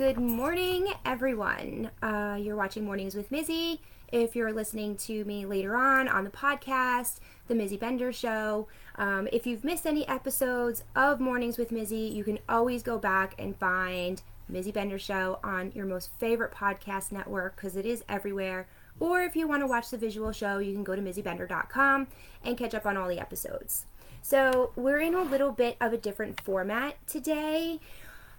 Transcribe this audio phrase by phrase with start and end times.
[0.00, 1.90] Good morning, everyone.
[2.02, 3.80] Uh, you're watching Mornings with Mizzy.
[4.10, 7.18] If you're listening to me later on on the podcast,
[7.48, 12.24] The Mizzy Bender Show, um, if you've missed any episodes of Mornings with Mizzy, you
[12.24, 17.56] can always go back and find Mizzy Bender Show on your most favorite podcast network
[17.56, 18.68] because it is everywhere.
[19.00, 22.06] Or if you want to watch the visual show, you can go to mizzybender.com
[22.42, 23.84] and catch up on all the episodes.
[24.22, 27.80] So, we're in a little bit of a different format today.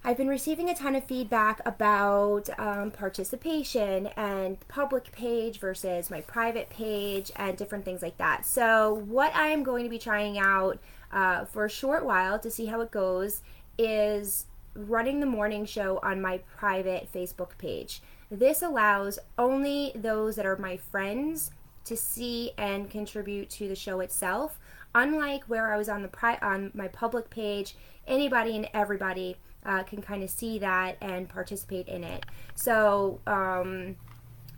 [0.04, 6.22] I've been receiving a ton of feedback about um, participation and public page versus my
[6.22, 8.44] private page and different things like that.
[8.44, 10.80] So, what I'm going to be trying out
[11.12, 13.44] uh, for a short while to see how it goes
[13.78, 18.02] is running the morning show on my private Facebook page.
[18.32, 21.52] This allows only those that are my friends
[21.84, 24.60] to see and contribute to the show itself.
[24.96, 27.76] Unlike where I was on the pri- on my public page,
[28.08, 32.26] anybody and everybody uh, can kind of see that and participate in it.
[32.56, 33.96] So, um,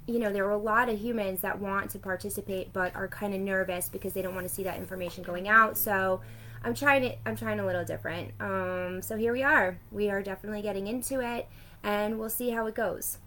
[0.08, 3.34] you know, there are a lot of humans that want to participate but are kind
[3.34, 5.78] of nervous because they don't want to see that information going out.
[5.78, 6.22] So,
[6.66, 8.32] I'm trying to I'm trying a little different.
[8.40, 9.80] Um, so here we are.
[9.92, 11.48] We are definitely getting into it,
[11.84, 13.18] and we'll see how it goes.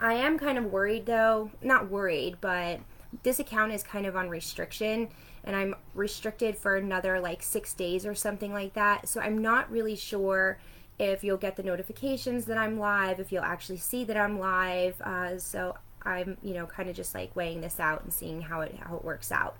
[0.00, 2.80] I am kind of worried though, not worried, but
[3.22, 5.08] this account is kind of on restriction
[5.44, 9.08] and I'm restricted for another like six days or something like that.
[9.08, 10.58] So I'm not really sure
[10.98, 15.00] if you'll get the notifications that I'm live, if you'll actually see that I'm live.
[15.00, 18.60] Uh, so I'm, you know, kind of just like weighing this out and seeing how
[18.60, 19.56] it how it works out.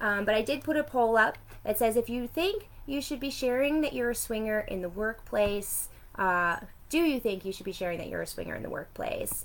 [0.00, 3.20] Um, but I did put a poll up that says if you think you should
[3.20, 7.64] be sharing that you're a swinger in the workplace, uh, do you think you should
[7.64, 9.44] be sharing that you're a swinger in the workplace?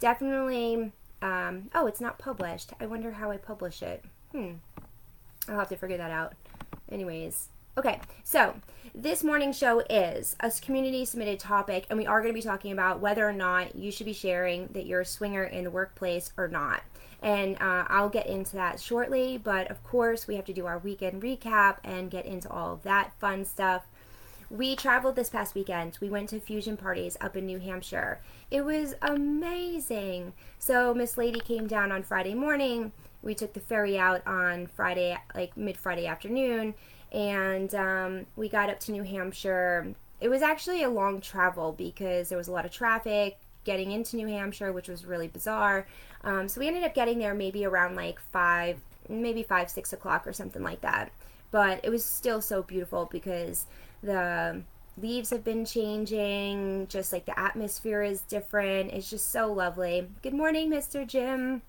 [0.00, 0.92] Definitely.
[1.22, 2.72] Um, oh, it's not published.
[2.80, 4.04] I wonder how I publish it.
[4.32, 4.54] Hmm.
[5.48, 6.34] I'll have to figure that out.
[6.90, 7.48] Anyways,
[7.78, 8.00] okay.
[8.22, 8.54] So
[8.94, 12.72] this morning show is a community submitted topic, and we are going to be talking
[12.72, 16.32] about whether or not you should be sharing that you're a swinger in the workplace
[16.36, 16.82] or not.
[17.20, 20.78] And uh, I'll get into that shortly, but of course, we have to do our
[20.78, 23.82] weekend recap and get into all of that fun stuff.
[24.50, 25.98] We traveled this past weekend.
[26.00, 28.20] We went to fusion parties up in New Hampshire.
[28.50, 30.34] It was amazing.
[30.58, 32.92] So, Miss Lady came down on Friday morning.
[33.22, 36.74] We took the ferry out on Friday, like mid Friday afternoon,
[37.14, 39.94] and um, we got up to New Hampshire.
[40.20, 44.16] It was actually a long travel because there was a lot of traffic getting into
[44.16, 45.86] New Hampshire, which was really bizarre.
[46.24, 50.26] Um, so we ended up getting there maybe around like five, maybe five, six o'clock
[50.26, 51.12] or something like that.
[51.52, 53.66] But it was still so beautiful because
[54.02, 54.62] the
[55.00, 58.92] leaves have been changing, just like the atmosphere is different.
[58.92, 60.08] It's just so lovely.
[60.22, 61.06] Good morning, Mr.
[61.06, 61.62] Jim.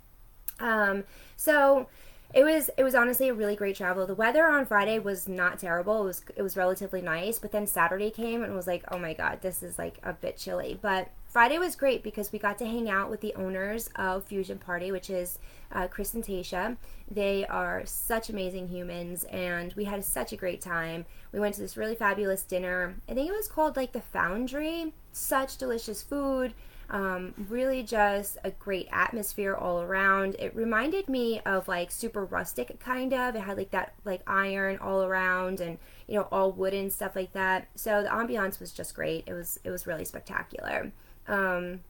[0.59, 1.03] Um,
[1.37, 1.87] so
[2.33, 4.05] it was it was honestly a really great travel.
[4.05, 6.01] The weather on Friday was not terrible.
[6.01, 9.13] It was it was relatively nice, but then Saturday came and was like, "Oh my
[9.13, 12.65] god, this is like a bit chilly." But Friday was great because we got to
[12.65, 15.37] hang out with the owners of Fusion Party, which is
[15.71, 16.77] uh, Chris and Tasha.
[17.11, 21.05] They are such amazing humans, and we had such a great time.
[21.31, 22.95] We went to this really fabulous dinner.
[23.09, 24.93] I think it was called like the Foundry.
[25.11, 26.53] Such delicious food.
[26.89, 30.35] Um, really just a great atmosphere all around.
[30.37, 33.35] It reminded me of like super rustic kind of.
[33.35, 37.33] It had like that like iron all around and you know all wooden stuff like
[37.33, 37.67] that.
[37.75, 39.23] So the ambiance was just great.
[39.25, 40.91] It was it was really spectacular.
[41.27, 41.81] Um,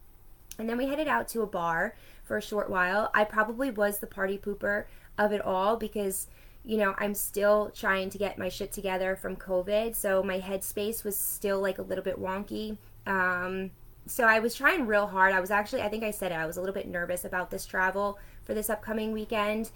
[0.57, 3.09] and then we headed out to a bar for a short while.
[3.13, 4.85] I probably was the party pooper
[5.17, 6.27] of it all because,
[6.63, 9.95] you know, I'm still trying to get my shit together from COVID.
[9.95, 12.77] So my headspace was still like a little bit wonky.
[13.05, 13.71] Um,
[14.07, 15.33] so I was trying real hard.
[15.33, 17.51] I was actually, I think I said it, I was a little bit nervous about
[17.51, 19.71] this travel for this upcoming weekend.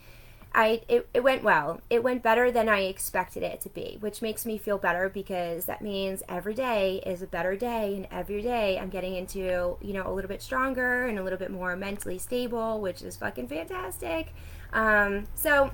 [0.53, 1.81] I it, it went well.
[1.89, 5.65] It went better than I expected it to be, which makes me feel better because
[5.65, 9.93] that means every day is a better day and every day I'm getting into, you
[9.93, 13.47] know, a little bit stronger and a little bit more mentally stable, which is fucking
[13.47, 14.33] fantastic.
[14.73, 15.71] Um, so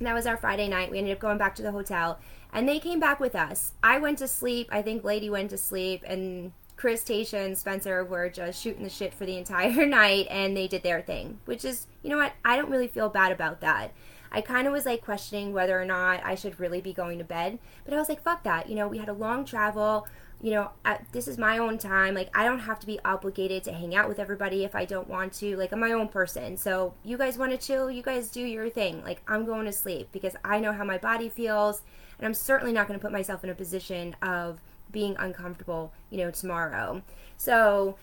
[0.00, 0.90] that was our Friday night.
[0.90, 2.18] We ended up going back to the hotel
[2.50, 3.72] and they came back with us.
[3.82, 4.68] I went to sleep.
[4.72, 8.90] I think Lady went to sleep and Chris, Tasha, and Spencer were just shooting the
[8.90, 12.32] shit for the entire night, and they did their thing, which is, you know what?
[12.44, 13.92] I don't really feel bad about that.
[14.32, 17.24] I kind of was like questioning whether or not I should really be going to
[17.24, 17.60] bed.
[17.84, 18.68] But I was like, fuck that.
[18.68, 20.08] You know, we had a long travel.
[20.40, 22.14] You know, at, this is my own time.
[22.14, 25.06] Like, I don't have to be obligated to hang out with everybody if I don't
[25.06, 25.56] want to.
[25.56, 26.56] Like, I'm my own person.
[26.56, 29.04] So, you guys want to chill, you guys do your thing.
[29.04, 31.82] Like, I'm going to sleep because I know how my body feels.
[32.18, 34.58] And I'm certainly not going to put myself in a position of
[34.92, 37.02] being uncomfortable, you know, tomorrow.
[37.36, 37.96] So,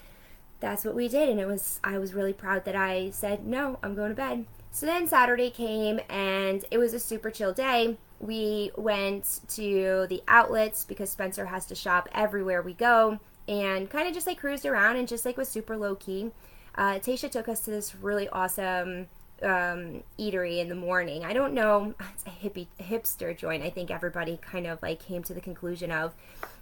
[0.60, 3.80] that's what we did and it was I was really proud that I said no,
[3.82, 4.46] I'm going to bed.
[4.72, 7.98] So then Saturday came and it was a super chill day.
[8.20, 14.08] We went to the outlets because Spencer has to shop everywhere we go and kind
[14.08, 16.32] of just like cruised around and just like was super low key.
[16.76, 19.08] Uh, Tasha took us to this really awesome
[19.44, 21.24] um, eatery in the morning.
[21.24, 23.64] I don't know, it's a hippie hipster joint.
[23.64, 26.14] I think everybody kind of like came to the conclusion of.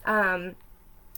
[0.06, 0.56] Um,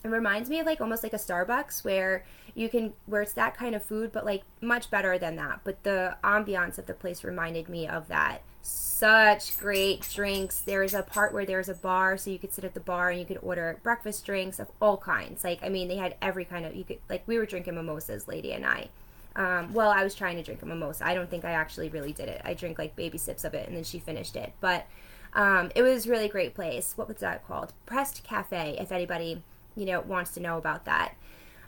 [0.03, 2.23] it reminds me of like almost like a Starbucks where
[2.55, 5.83] you can where it's that kind of food but like much better than that but
[5.83, 11.33] the ambiance of the place reminded me of that such great drinks there's a part
[11.33, 13.79] where there's a bar so you could sit at the bar and you could order
[13.83, 16.99] breakfast drinks of all kinds like i mean they had every kind of you could
[17.09, 18.87] like we were drinking mimosas lady and i
[19.35, 22.11] um, well i was trying to drink a mimosa i don't think i actually really
[22.11, 24.87] did it i drank like baby sips of it and then she finished it but
[25.33, 29.41] um, it was really great place what was that called pressed cafe if anybody
[29.75, 31.13] you know wants to know about that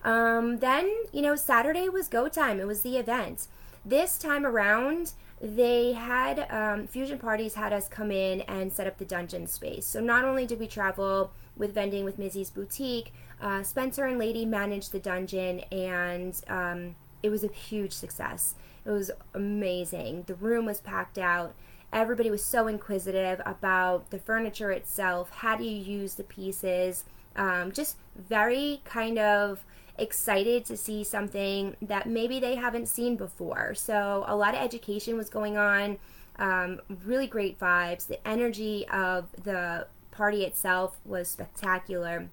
[0.04, 2.60] um, then, you know, Saturday was go time.
[2.60, 3.48] It was the event.
[3.86, 8.98] This time around, they had um, Fusion Parties had us come in and set up
[8.98, 9.86] the dungeon space.
[9.86, 14.46] So not only did we travel with vending with Mizzy's boutique, uh, Spencer and Lady
[14.46, 18.56] managed the dungeon, and um, it was a huge success.
[18.86, 20.24] It was amazing.
[20.28, 21.54] The room was packed out.
[21.94, 25.30] Everybody was so inquisitive about the furniture itself.
[25.30, 27.04] How do you use the pieces?
[27.36, 29.64] Um, just very kind of
[29.98, 33.76] excited to see something that maybe they haven't seen before.
[33.76, 35.98] So, a lot of education was going on,
[36.40, 38.08] um, really great vibes.
[38.08, 42.30] The energy of the party itself was spectacular.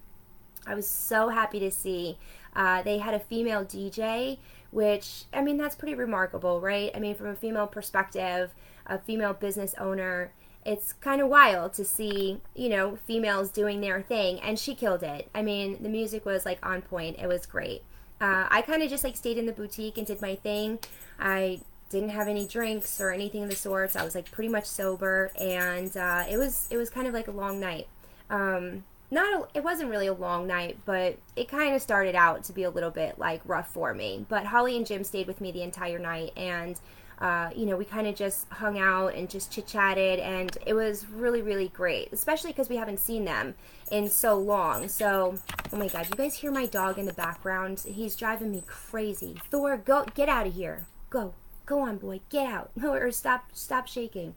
[0.65, 2.17] I was so happy to see.
[2.55, 4.37] Uh, they had a female DJ,
[4.71, 6.91] which, I mean, that's pretty remarkable, right?
[6.95, 8.51] I mean, from a female perspective,
[8.85, 10.31] a female business owner
[10.65, 15.03] it's kind of wild to see, you know, females doing their thing, and she killed
[15.03, 15.29] it.
[15.33, 17.17] I mean, the music was like on point.
[17.19, 17.83] It was great.
[18.21, 20.79] Uh, I kind of just like stayed in the boutique and did my thing.
[21.17, 23.95] I didn't have any drinks or anything of the sorts.
[23.95, 27.27] I was like pretty much sober, and uh, it was it was kind of like
[27.27, 27.87] a long night.
[28.29, 32.43] Um, not a, it wasn't really a long night, but it kind of started out
[32.45, 34.25] to be a little bit like rough for me.
[34.29, 36.79] But Holly and Jim stayed with me the entire night, and
[37.19, 40.73] uh, you know, we kind of just hung out and just chit chatted, and it
[40.73, 43.55] was really, really great, especially because we haven't seen them
[43.91, 44.87] in so long.
[44.87, 45.37] So,
[45.73, 47.83] oh my god, you guys hear my dog in the background?
[47.85, 49.35] He's driving me crazy.
[49.51, 50.85] Thor, go, get out of here.
[51.09, 51.33] Go,
[51.65, 54.35] go on, boy, get out, or stop, stop shaking.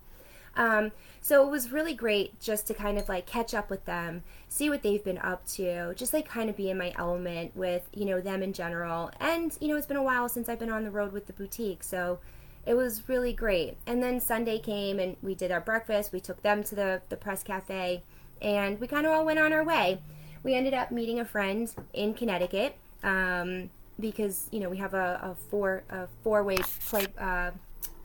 [0.57, 4.23] Um, so it was really great just to kind of like catch up with them,
[4.49, 7.89] see what they've been up to, just like kind of be in my element with,
[7.95, 9.11] you know, them in general.
[9.21, 11.33] And, you know, it's been a while since I've been on the road with the
[11.33, 11.85] boutique.
[11.85, 12.19] So
[12.67, 13.77] it was really great.
[13.87, 16.13] And then Sunday came and we did our breakfast.
[16.13, 18.03] We took them to the, the press cafe
[18.41, 20.01] and we kind of all went on our way.
[20.43, 25.21] We ended up meeting a friend in Connecticut um, because, you know, we have a,
[25.23, 27.07] a four a four way play.
[27.17, 27.53] Uh,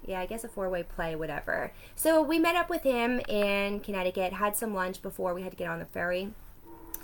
[0.07, 1.71] yeah, I guess a four way play, whatever.
[1.95, 5.57] So we met up with him in Connecticut, had some lunch before we had to
[5.57, 6.33] get on the ferry.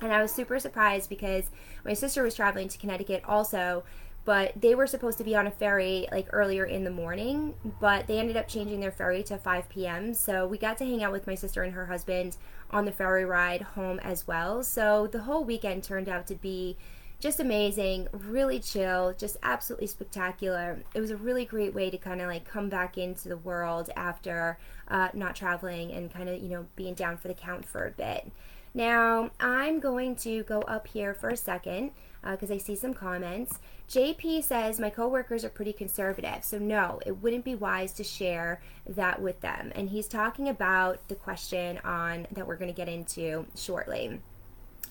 [0.02, 1.52] And I was super surprised because
[1.86, 3.84] my sister was traveling to Connecticut also
[4.26, 8.08] but they were supposed to be on a ferry like earlier in the morning but
[8.08, 11.12] they ended up changing their ferry to 5 p.m so we got to hang out
[11.12, 12.38] with my sister and her husband
[12.72, 16.78] on the ferry ride home as well so the whole weekend turned out to be
[17.24, 22.20] just amazing really chill just absolutely spectacular it was a really great way to kind
[22.20, 26.50] of like come back into the world after uh, not traveling and kind of you
[26.50, 28.30] know being down for the count for a bit
[28.74, 31.92] now i'm going to go up here for a second
[32.30, 33.60] because uh, I see some comments.
[33.90, 38.62] JP says my coworkers are pretty conservative, so no, it wouldn't be wise to share
[38.88, 39.72] that with them.
[39.76, 44.22] And he's talking about the question on that we're going to get into shortly.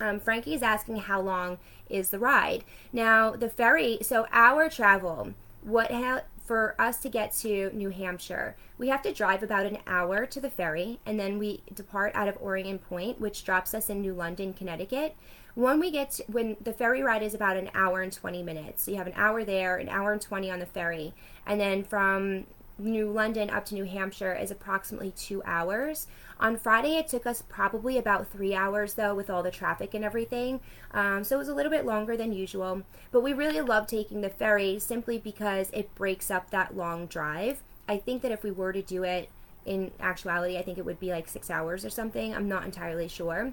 [0.03, 2.65] Um, Frankie is asking how long is the ride.
[2.93, 3.99] Now the ferry.
[4.03, 5.35] So our travel.
[5.63, 9.79] What ha- for us to get to New Hampshire, we have to drive about an
[9.87, 13.89] hour to the ferry, and then we depart out of Orient Point, which drops us
[13.89, 15.15] in New London, Connecticut.
[15.55, 18.83] When we get to, when the ferry ride is about an hour and 20 minutes.
[18.83, 21.15] So you have an hour there, an hour and 20 on the ferry.
[21.47, 22.47] And then from
[22.79, 26.09] New London up to New Hampshire is approximately two hours.
[26.43, 30.05] On Friday, it took us probably about three hours though, with all the traffic and
[30.05, 30.59] everything.
[30.91, 32.83] Um, so it was a little bit longer than usual.
[33.13, 37.63] But we really love taking the ferry simply because it breaks up that long drive.
[37.89, 39.29] I think that if we were to do it
[39.65, 42.35] in actuality, I think it would be like six hours or something.
[42.35, 43.53] I'm not entirely sure.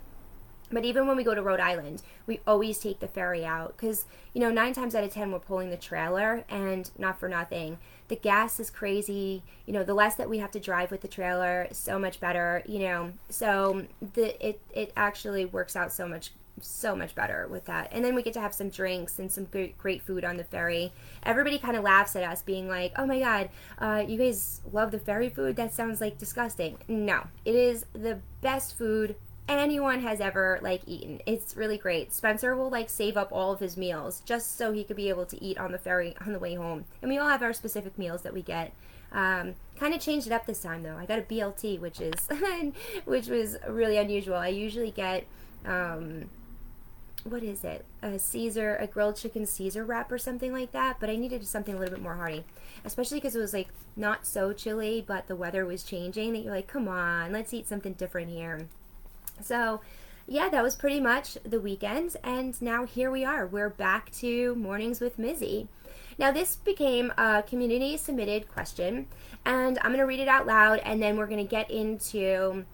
[0.71, 4.05] But even when we go to Rhode Island, we always take the ferry out because,
[4.33, 7.77] you know, nine times out of ten, we're pulling the trailer, and not for nothing.
[8.07, 9.43] The gas is crazy.
[9.65, 12.63] You know, the less that we have to drive with the trailer, so much better,
[12.67, 13.13] you know.
[13.29, 17.89] So the it, it actually works out so much so much better with that.
[17.91, 20.43] And then we get to have some drinks and some great, great food on the
[20.43, 20.91] ferry.
[21.23, 24.91] Everybody kind of laughs at us, being like, oh my God, uh, you guys love
[24.91, 25.55] the ferry food?
[25.55, 26.77] That sounds like disgusting.
[26.87, 29.15] No, it is the best food
[29.57, 31.21] anyone has ever like eaten.
[31.25, 32.13] It's really great.
[32.13, 35.25] Spencer will like save up all of his meals just so he could be able
[35.25, 36.85] to eat on the ferry on the way home.
[37.01, 38.73] And we all have our specific meals that we get.
[39.11, 40.97] Um, kind of changed it up this time though.
[40.97, 42.29] I got a BLT, which is
[43.05, 44.35] which was really unusual.
[44.35, 45.25] I usually get
[45.65, 46.29] um,
[47.23, 47.85] what is it?
[48.01, 50.97] A Caesar, a grilled chicken Caesar wrap or something like that.
[50.99, 52.43] But I needed something a little bit more hearty,
[52.85, 56.33] especially because it was like not so chilly, but the weather was changing.
[56.33, 58.67] That you're like, come on, let's eat something different here.
[59.41, 59.81] So,
[60.27, 63.47] yeah, that was pretty much the weekend, and now here we are.
[63.47, 65.67] We're back to mornings with Mizzy.
[66.19, 69.07] Now, this became a community submitted question,
[69.45, 72.65] and I'm going to read it out loud, and then we're going to get into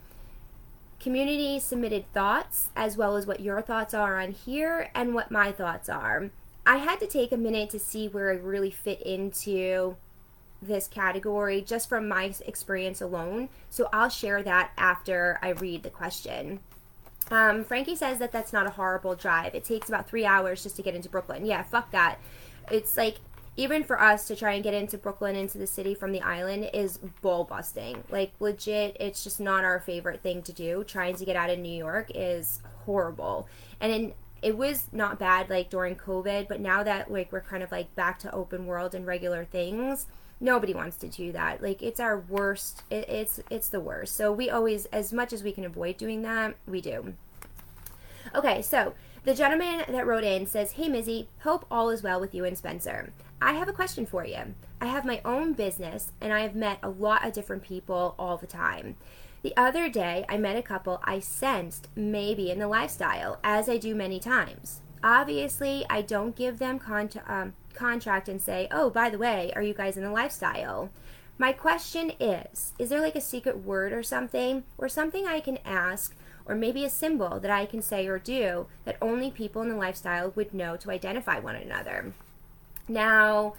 [1.00, 5.52] community submitted thoughts as well as what your thoughts are on here and what my
[5.52, 6.32] thoughts are.
[6.66, 9.98] I had to take a minute to see where I really fit into
[10.62, 13.50] this category just from my experience alone.
[13.70, 16.60] So I'll share that after I read the question.
[17.32, 19.56] Um, Frankie says that that's not a horrible drive.
[19.56, 21.46] It takes about three hours just to get into Brooklyn.
[21.46, 22.20] Yeah, fuck that.
[22.72, 23.18] It's like
[23.58, 26.70] even for us to try and get into Brooklyn, into the city from the island,
[26.74, 28.04] is ball busting.
[28.10, 30.84] Like, legit, it's just not our favorite thing to do.
[30.84, 33.48] Trying to get out of New York is horrible.
[33.80, 37.64] And in, it was not bad, like, during COVID, but now that, like, we're kind
[37.64, 40.08] of, like, back to open world and regular things,
[40.40, 41.62] nobody wants to do that.
[41.62, 42.84] Like, it's our worst.
[42.90, 44.16] It, it's, it's the worst.
[44.16, 47.14] So we always, as much as we can avoid doing that, we do.
[48.34, 52.36] Okay, so the gentleman that wrote in says, Hey Mizzy, hope all is well with
[52.36, 53.12] you and Spencer.
[53.42, 54.56] I have a question for you.
[54.82, 58.38] I have my own business and I have met a lot of different people all
[58.38, 58.96] the time.
[59.42, 63.78] The other day, I met a couple I sensed maybe in the lifestyle, as I
[63.78, 64.82] do many times.
[65.04, 69.62] Obviously, I don't give them con- um, contract and say, oh, by the way, are
[69.62, 70.90] you guys in the lifestyle?
[71.38, 75.60] My question is Is there like a secret word or something, or something I can
[75.66, 76.16] ask
[76.46, 79.76] or maybe a symbol that I can say or do that only people in the
[79.76, 82.14] lifestyle would know to identify one another.
[82.88, 83.56] Now,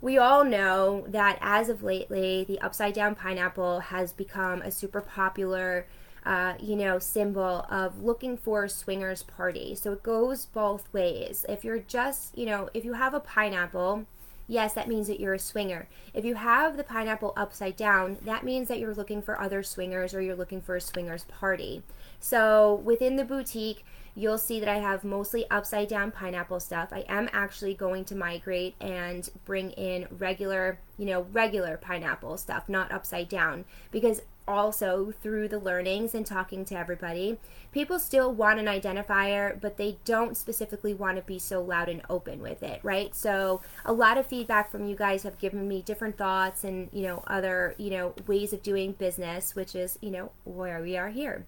[0.00, 5.00] we all know that as of lately, the upside down pineapple has become a super
[5.00, 5.86] popular,
[6.28, 9.74] uh, you know, symbol of looking for a swingers party.
[9.74, 11.46] So it goes both ways.
[11.48, 14.04] If you're just, you know, if you have a pineapple,
[14.46, 15.88] yes, that means that you're a swinger.
[16.12, 20.12] If you have the pineapple upside down, that means that you're looking for other swingers
[20.12, 21.82] or you're looking for a swingers party.
[22.20, 26.90] So within the boutique, you'll see that I have mostly upside down pineapple stuff.
[26.92, 32.68] I am actually going to migrate and bring in regular, you know, regular pineapple stuff,
[32.68, 37.38] not upside down, because also through the learnings and talking to everybody,
[37.70, 42.02] people still want an identifier, but they don't specifically want to be so loud and
[42.08, 43.14] open with it, right?
[43.14, 47.02] So a lot of feedback from you guys have given me different thoughts and, you
[47.02, 51.10] know, other, you know, ways of doing business, which is, you know, where we are
[51.10, 51.44] here.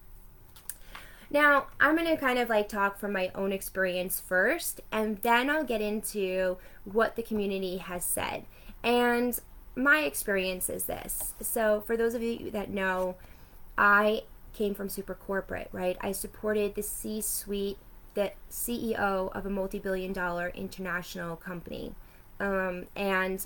[1.31, 5.49] Now, I'm going to kind of like talk from my own experience first, and then
[5.49, 8.43] I'll get into what the community has said.
[8.83, 9.39] And
[9.75, 11.33] my experience is this.
[11.41, 13.15] So, for those of you that know,
[13.77, 14.23] I
[14.53, 15.97] came from super corporate, right?
[16.01, 17.77] I supported the C suite,
[18.13, 21.93] the CEO of a multi billion dollar international company.
[22.39, 23.45] Um, and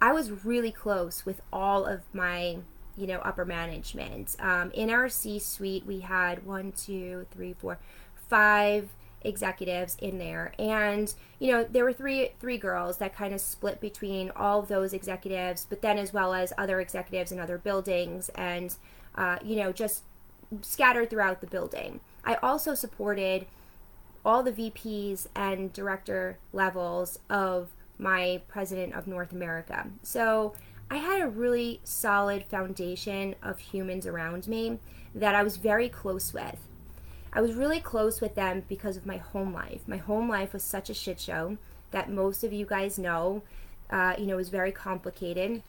[0.00, 2.58] I was really close with all of my
[2.96, 7.78] you know upper management um, in our c suite we had one two three four
[8.28, 8.88] five
[9.22, 10.52] executives in there.
[10.58, 14.92] And you know there were three three girls that kind of split between all those
[14.92, 18.76] executives but then as well as other executives in other buildings and
[19.16, 20.02] uh, you know just
[20.62, 22.00] scattered throughout the building.
[22.24, 23.46] I also supported
[24.24, 29.88] all the vps and director levels of my president of north america.
[30.02, 30.54] So
[30.90, 34.78] I had a really solid foundation of humans around me
[35.14, 36.58] that I was very close with.
[37.32, 39.82] I was really close with them because of my home life.
[39.86, 41.58] My home life was such a shit show
[41.90, 43.42] that most of you guys know,
[43.90, 45.62] uh, you know, was very complicated.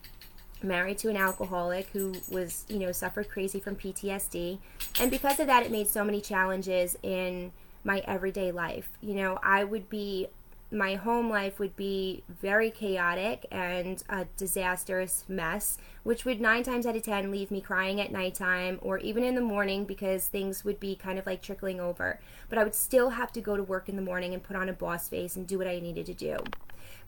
[0.63, 4.57] Married to an alcoholic who was, you know, suffered crazy from PTSD.
[4.99, 7.51] And because of that, it made so many challenges in
[7.83, 8.89] my everyday life.
[9.01, 10.27] You know, I would be
[10.71, 16.85] my home life would be very chaotic and a disastrous mess, which would nine times
[16.85, 20.65] out of ten leave me crying at nighttime or even in the morning because things
[20.65, 22.19] would be kind of like trickling over.
[22.49, 24.67] But I would still have to go to work in the morning and put on
[24.67, 26.37] a boss face and do what I needed to do.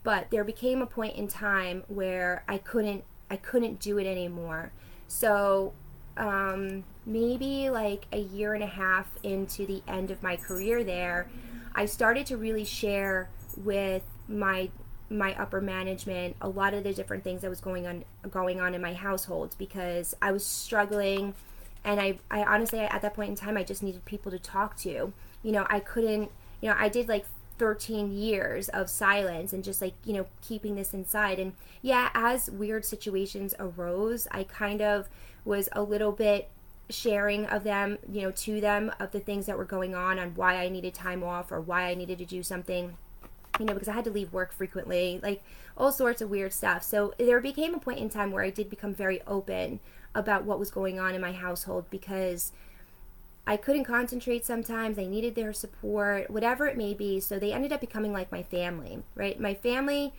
[0.03, 4.71] But there became a point in time where I couldn't I couldn't do it anymore.
[5.07, 5.73] So
[6.15, 11.29] um, maybe like a year and a half into the end of my career there,
[11.75, 13.29] I started to really share
[13.63, 14.69] with my
[15.09, 18.75] my upper management a lot of the different things that was going on going on
[18.75, 21.33] in my household because I was struggling
[21.83, 24.77] and I, I honestly at that point in time I just needed people to talk
[24.79, 25.13] to.
[25.41, 27.25] You know, I couldn't you know, I did like
[27.57, 31.39] 13 years of silence and just like, you know, keeping this inside.
[31.39, 35.07] And yeah, as weird situations arose, I kind of
[35.45, 36.49] was a little bit
[36.89, 40.35] sharing of them, you know, to them of the things that were going on on
[40.35, 42.97] why I needed time off or why I needed to do something
[43.59, 45.43] you know, because I had to leave work frequently, like
[45.77, 46.83] all sorts of weird stuff.
[46.83, 49.79] So there became a point in time where I did become very open
[50.15, 52.51] about what was going on in my household because
[53.45, 54.99] I couldn't concentrate sometimes.
[54.99, 57.19] I needed their support, whatever it may be.
[57.19, 59.39] So they ended up becoming like my family, right?
[59.39, 60.13] My family,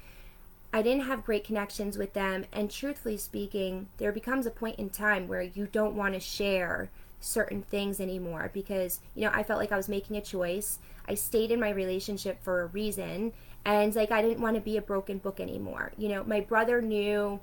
[0.72, 2.46] I didn't have great connections with them.
[2.52, 6.90] And truthfully speaking, there becomes a point in time where you don't want to share
[7.20, 10.78] certain things anymore because, you know, I felt like I was making a choice.
[11.06, 13.32] I stayed in my relationship for a reason.
[13.64, 15.92] And like, I didn't want to be a broken book anymore.
[15.98, 17.40] You know, my brother knew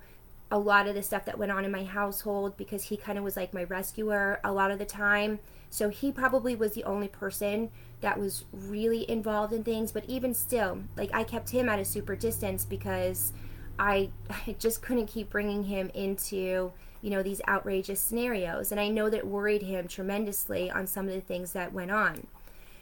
[0.50, 3.24] a lot of the stuff that went on in my household because he kind of
[3.24, 5.40] was like my rescuer a lot of the time.
[5.70, 7.70] So he probably was the only person
[8.02, 9.92] that was really involved in things.
[9.92, 13.34] But even still, like, I kept him at a super distance because
[13.78, 18.72] I, I just couldn't keep bringing him into you know, these outrageous scenarios.
[18.72, 22.28] And I know that worried him tremendously on some of the things that went on.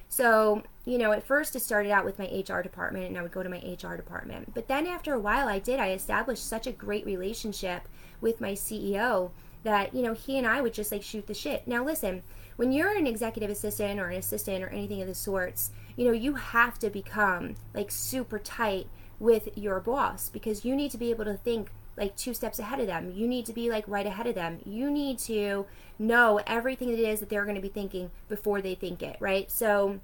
[0.07, 3.31] So, you know, at first it started out with my HR department and I would
[3.31, 4.53] go to my HR department.
[4.53, 5.79] But then after a while, I did.
[5.79, 7.87] I established such a great relationship
[8.21, 9.31] with my CEO
[9.63, 11.67] that, you know, he and I would just like shoot the shit.
[11.67, 12.23] Now, listen,
[12.55, 16.13] when you're an executive assistant or an assistant or anything of the sorts, you know,
[16.13, 18.87] you have to become like super tight
[19.19, 22.79] with your boss because you need to be able to think like two steps ahead
[22.79, 23.11] of them.
[23.15, 24.59] You need to be like right ahead of them.
[24.65, 25.65] You need to
[25.97, 29.49] know everything it is that they're going to be thinking before they think it, right?
[29.49, 29.99] So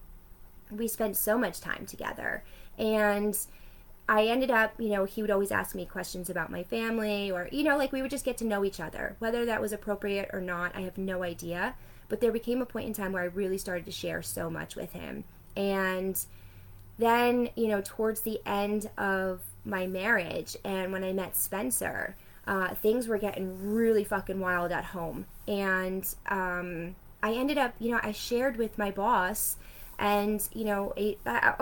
[0.72, 2.44] we spent so much time together.
[2.78, 3.38] And
[4.08, 7.50] I ended up, you know, he would always ask me questions about my family or,
[7.52, 9.16] you know, like we would just get to know each other.
[9.20, 11.76] Whether that was appropriate or not, I have no idea.
[12.10, 14.76] But there became a point in time where I really started to share so much
[14.76, 15.24] with him.
[15.56, 16.20] And
[16.98, 22.16] then, you know, towards the end of my marriage and when I met Spencer,
[22.48, 25.26] uh, things were getting really fucking wild at home.
[25.48, 29.58] And um, I ended up, you know, I shared with my boss
[30.00, 30.94] and, you know,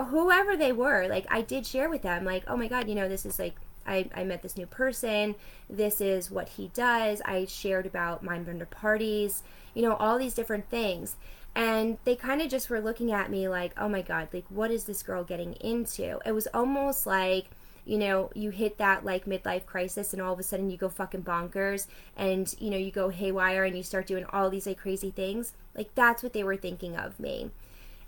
[0.08, 3.08] whoever they were, like, I did share with them, like, oh my God, you know,
[3.08, 3.54] this is like,
[3.86, 5.34] I, I met this new person.
[5.68, 7.20] This is what he does.
[7.24, 9.42] I shared about Mindbender parties,
[9.74, 11.16] you know, all these different things.
[11.54, 14.70] And they kind of just were looking at me like, oh my God, like, what
[14.70, 16.20] is this girl getting into?
[16.24, 17.46] It was almost like,
[17.84, 20.88] you know, you hit that like midlife crisis and all of a sudden you go
[20.88, 24.78] fucking bonkers and, you know, you go haywire and you start doing all these like
[24.78, 25.52] crazy things.
[25.74, 27.50] Like, that's what they were thinking of me.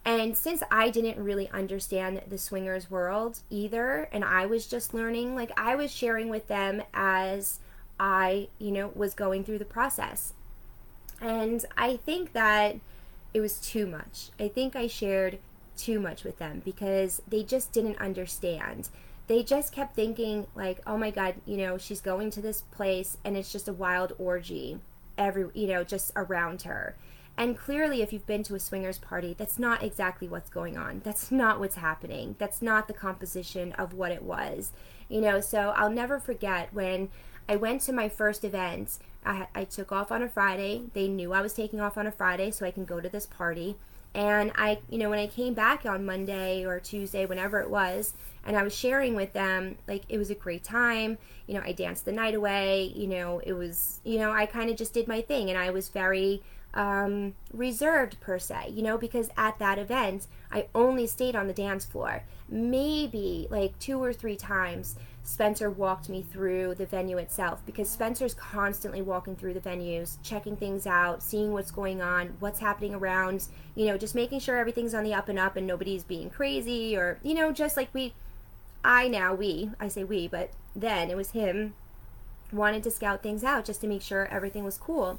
[0.05, 5.37] And since I didn't really understand the swingers world either, and I was just learning,
[5.37, 7.61] like, I was sharing with them as
[8.01, 10.33] I, you know, was going through the process.
[11.21, 12.77] And I think that
[13.33, 14.31] it was too much.
[14.41, 15.39] I think I shared
[15.77, 18.89] too much with them because they just didn't understand.
[19.27, 23.17] They just kept thinking like, "Oh my god, you know, she's going to this place
[23.25, 24.79] and it's just a wild orgy
[25.17, 26.97] every, you know, just around her."
[27.37, 31.01] And clearly, if you've been to a swingers party, that's not exactly what's going on.
[31.03, 32.37] That's not what's happening.
[32.39, 34.73] That's not the composition of what it was.
[35.09, 37.09] You know, so I'll never forget when
[37.49, 40.83] I went to my first event I, I took off on a Friday.
[40.95, 43.27] They knew I was taking off on a Friday so I can go to this
[43.27, 43.77] party.
[44.15, 48.13] And I, you know, when I came back on Monday or Tuesday, whenever it was,
[48.45, 51.17] and I was sharing with them, like, it was a great time.
[51.47, 52.93] You know, I danced the night away.
[52.95, 55.71] You know, it was, you know, I kind of just did my thing and I
[55.71, 56.43] was very
[56.75, 61.53] um, reserved per se, you know, because at that event, I only stayed on the
[61.53, 67.61] dance floor maybe like two or three times Spencer walked me through the venue itself
[67.65, 72.59] because Spencer's constantly walking through the venues, checking things out, seeing what's going on, what's
[72.59, 76.03] happening around, you know, just making sure everything's on the up and up and nobody's
[76.03, 78.15] being crazy or, you know, just like we,
[78.85, 81.75] I now, we, I say we, but then it was him
[82.53, 85.19] wanted to scout things out just to make sure everything was cool.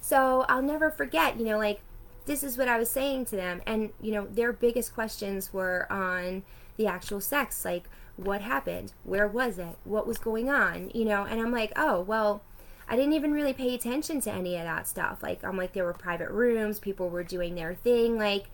[0.00, 1.80] So I'll never forget, you know, like
[2.26, 3.62] this is what I was saying to them.
[3.66, 6.42] And, you know, their biggest questions were on
[6.76, 7.64] the actual sex.
[7.64, 7.84] Like,
[8.24, 8.92] what happened?
[9.04, 9.76] Where was it?
[9.84, 10.90] What was going on?
[10.94, 12.42] You know, and I'm like, oh, well,
[12.88, 15.22] I didn't even really pay attention to any of that stuff.
[15.22, 18.18] Like, I'm like, there were private rooms, people were doing their thing.
[18.18, 18.46] Like,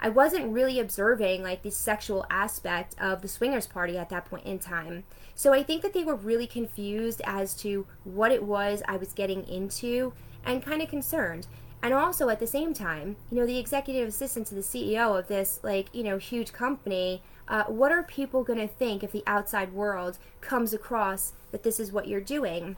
[0.00, 4.44] I wasn't really observing like the sexual aspect of the swingers party at that point
[4.44, 5.04] in time.
[5.34, 9.12] So I think that they were really confused as to what it was I was
[9.12, 10.12] getting into
[10.44, 11.46] and kind of concerned.
[11.82, 15.28] And also at the same time, you know, the executive assistant to the CEO of
[15.28, 19.22] this like, you know, huge company, uh, what are people going to think if the
[19.26, 22.76] outside world comes across that this is what you're doing?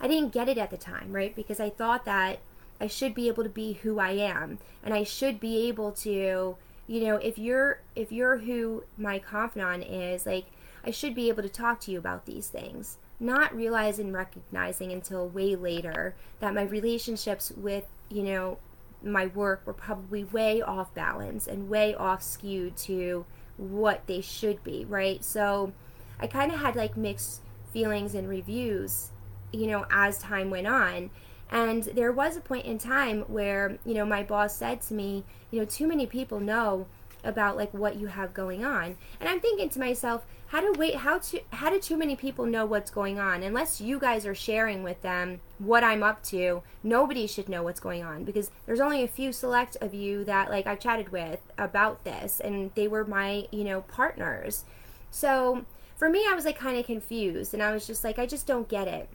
[0.00, 1.34] I didn't get it at the time, right?
[1.34, 2.40] Because I thought that
[2.80, 6.56] I should be able to be who I am and I should be able to,
[6.86, 10.46] you know, if you're if you're who my confidant is, like
[10.84, 12.98] I should be able to talk to you about these things.
[13.20, 18.58] Not realizing recognizing until way later that my relationships with, you know,
[19.02, 23.24] my work were probably way off balance and way off skewed to
[23.56, 25.24] what they should be, right?
[25.24, 25.72] So
[26.18, 27.40] I kind of had like mixed
[27.72, 29.10] feelings and reviews,
[29.52, 31.10] you know, as time went on.
[31.50, 35.24] And there was a point in time where, you know, my boss said to me,
[35.50, 36.86] you know, too many people know
[37.22, 38.96] about like what you have going on.
[39.20, 42.46] And I'm thinking to myself, how do wait how to how do too many people
[42.46, 43.42] know what's going on?
[43.42, 47.80] Unless you guys are sharing with them what I'm up to, nobody should know what's
[47.80, 51.40] going on because there's only a few select of you that like I've chatted with
[51.58, 54.62] about this and they were my, you know, partners.
[55.10, 55.64] So
[55.96, 58.46] for me I was like kind of confused and I was just like I just
[58.46, 59.08] don't get it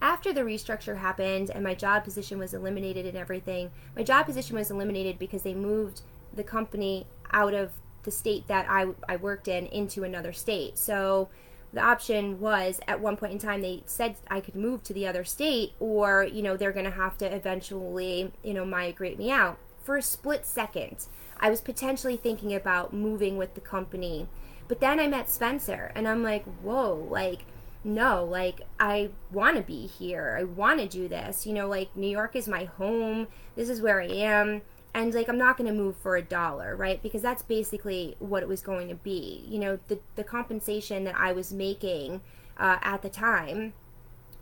[0.00, 4.54] after the restructure happened and my job position was eliminated and everything, my job position
[4.54, 9.48] was eliminated because they moved the company out of the state that I, I worked
[9.48, 10.78] in into another state.
[10.78, 11.28] So
[11.72, 15.06] the option was at one point in time they said I could move to the
[15.06, 19.30] other state or, you know, they're going to have to eventually, you know, migrate me
[19.30, 19.58] out.
[19.82, 21.06] For a split second,
[21.38, 24.28] I was potentially thinking about moving with the company.
[24.68, 27.44] But then I met Spencer and I'm like, whoa, like,
[27.82, 30.36] no, like, I want to be here.
[30.38, 31.46] I want to do this.
[31.46, 33.26] You know, like, New York is my home.
[33.56, 34.62] This is where I am
[34.94, 37.02] and like i'm not going to move for a dollar right?
[37.02, 39.44] Because that's basically what it was going to be.
[39.48, 42.20] You know the, the compensation that i was making
[42.58, 43.72] uh, at the time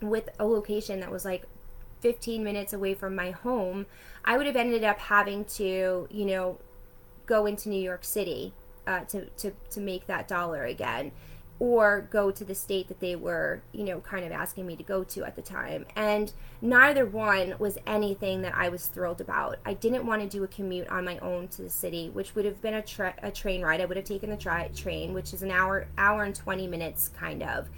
[0.01, 1.45] with a location that was like
[2.01, 3.87] 15 minutes away from my home
[4.25, 6.59] i would have ended up having to you know
[7.27, 8.53] go into new york city
[8.87, 11.13] uh, to, to, to make that dollar again
[11.61, 14.83] or go to the state that they were, you know, kind of asking me to
[14.83, 15.85] go to at the time.
[15.97, 19.59] And neither one was anything that I was thrilled about.
[19.65, 22.45] I didn't want to do a commute on my own to the city, which would
[22.45, 23.81] have been a, tra- a train ride.
[23.81, 27.09] I would have taken the tri- train, which is an hour, hour and 20 minutes
[27.09, 27.69] kind of.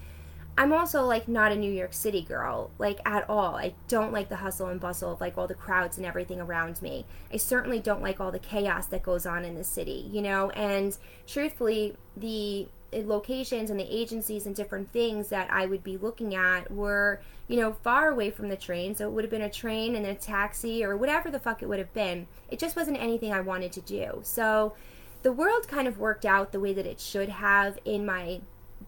[0.59, 3.57] I'm also like not a New York City girl, like at all.
[3.57, 6.83] I don't like the hustle and bustle of like all the crowds and everything around
[6.83, 7.07] me.
[7.33, 10.51] I certainly don't like all the chaos that goes on in the city, you know?
[10.51, 16.35] And truthfully, the locations and the agencies and different things that I would be looking
[16.35, 18.94] at were, you know, far away from the train.
[18.94, 21.68] So it would have been a train and a taxi or whatever the fuck it
[21.68, 22.26] would have been.
[22.50, 24.20] It just wasn't anything I wanted to do.
[24.22, 24.74] So
[25.22, 28.40] the world kind of worked out the way that it should have in my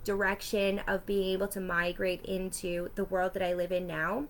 [0.05, 4.25] direction of being able to migrate into the world that I live in now.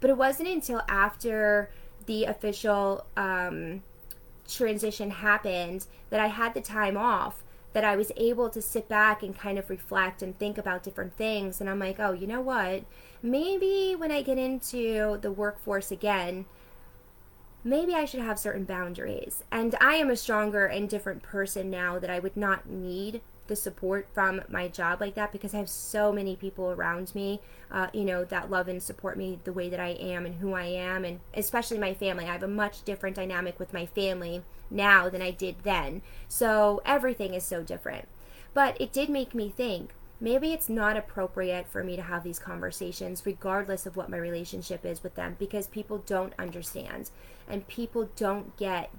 [0.00, 1.70] But it wasn't until after
[2.04, 3.82] the official um,
[4.48, 7.42] transition happened that I had the time off
[7.76, 11.14] that I was able to sit back and kind of reflect and think about different
[11.14, 11.60] things.
[11.60, 12.84] And I'm like, oh, you know what?
[13.22, 16.46] Maybe when I get into the workforce again,
[17.62, 19.44] maybe I should have certain boundaries.
[19.52, 23.56] And I am a stronger and different person now that I would not need the
[23.56, 27.88] support from my job like that because I have so many people around me, uh,
[27.92, 30.64] you know, that love and support me the way that I am and who I
[30.64, 32.24] am, and especially my family.
[32.24, 36.02] I have a much different dynamic with my family now than I did then.
[36.28, 38.08] So everything is so different.
[38.54, 42.38] But it did make me think maybe it's not appropriate for me to have these
[42.38, 47.10] conversations regardless of what my relationship is with them because people don't understand
[47.48, 48.90] and people don't get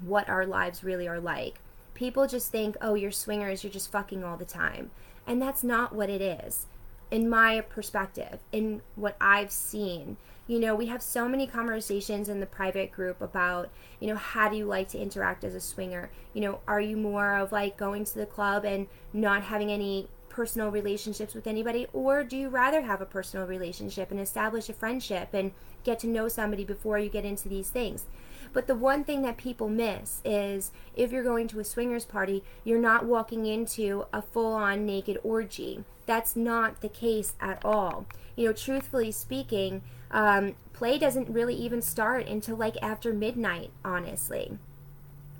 [0.00, 1.60] what our lives really are like.
[2.00, 4.90] People just think, oh, you're swingers, you're just fucking all the time.
[5.26, 6.64] And that's not what it is.
[7.10, 12.40] In my perspective, in what I've seen, you know, we have so many conversations in
[12.40, 13.68] the private group about,
[14.00, 16.08] you know, how do you like to interact as a swinger?
[16.32, 20.08] You know, are you more of like going to the club and not having any
[20.30, 24.72] personal relationships with anybody, or do you rather have a personal relationship and establish a
[24.72, 25.52] friendship and
[25.84, 28.06] get to know somebody before you get into these things?
[28.52, 32.42] But the one thing that people miss is if you're going to a swingers party,
[32.64, 35.84] you're not walking into a full on naked orgy.
[36.06, 38.06] That's not the case at all.
[38.34, 44.58] You know, truthfully speaking, um, play doesn't really even start until like after midnight, honestly.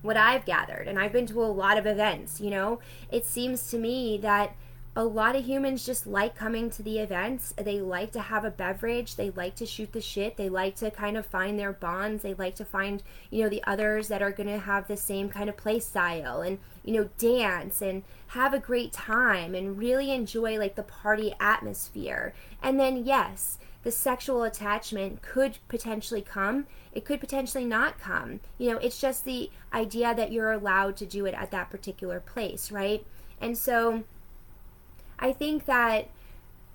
[0.02, 3.68] What I've gathered, and I've been to a lot of events, you know, it seems
[3.70, 4.54] to me that
[4.96, 7.54] a lot of humans just like coming to the events.
[7.56, 9.14] They like to have a beverage.
[9.14, 10.36] They like to shoot the shit.
[10.36, 12.22] They like to kind of find their bonds.
[12.22, 15.28] They like to find, you know, the others that are going to have the same
[15.28, 20.10] kind of play style and, you know, dance and have a great time and really
[20.10, 22.34] enjoy like the party atmosphere.
[22.60, 26.66] And then, yes, the sexual attachment could potentially come.
[26.92, 28.40] It could potentially not come.
[28.58, 32.18] You know, it's just the idea that you're allowed to do it at that particular
[32.18, 33.06] place, right?
[33.40, 34.02] And so,
[35.20, 36.08] I think that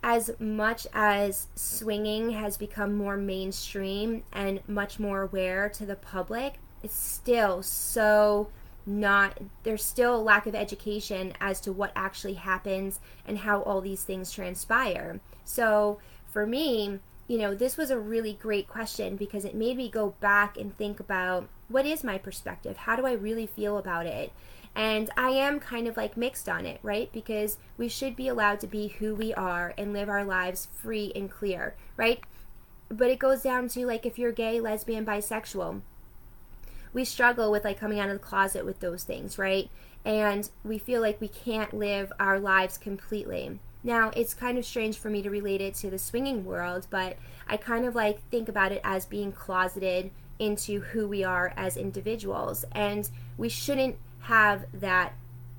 [0.03, 6.59] as much as swinging has become more mainstream and much more aware to the public,
[6.83, 8.49] it's still so
[8.85, 13.81] not there's still a lack of education as to what actually happens and how all
[13.81, 15.19] these things transpire.
[15.43, 19.89] So for me, you know, this was a really great question because it made me
[19.89, 22.77] go back and think about what is my perspective?
[22.77, 24.31] How do I really feel about it?
[24.75, 27.09] And I am kind of like mixed on it, right?
[27.13, 31.13] Because we should be allowed to be who we are and live our lives free
[31.15, 32.21] and clear, right?
[32.89, 35.81] But it goes down to like if you're gay, lesbian, bisexual,
[36.93, 39.69] we struggle with like coming out of the closet with those things, right?
[40.03, 43.59] And we feel like we can't live our lives completely.
[43.83, 47.17] Now, it's kind of strange for me to relate it to the swinging world, but
[47.47, 50.09] I kind of like think about it as being closeted
[50.39, 52.65] into who we are as individuals.
[52.71, 55.13] And we shouldn't have that,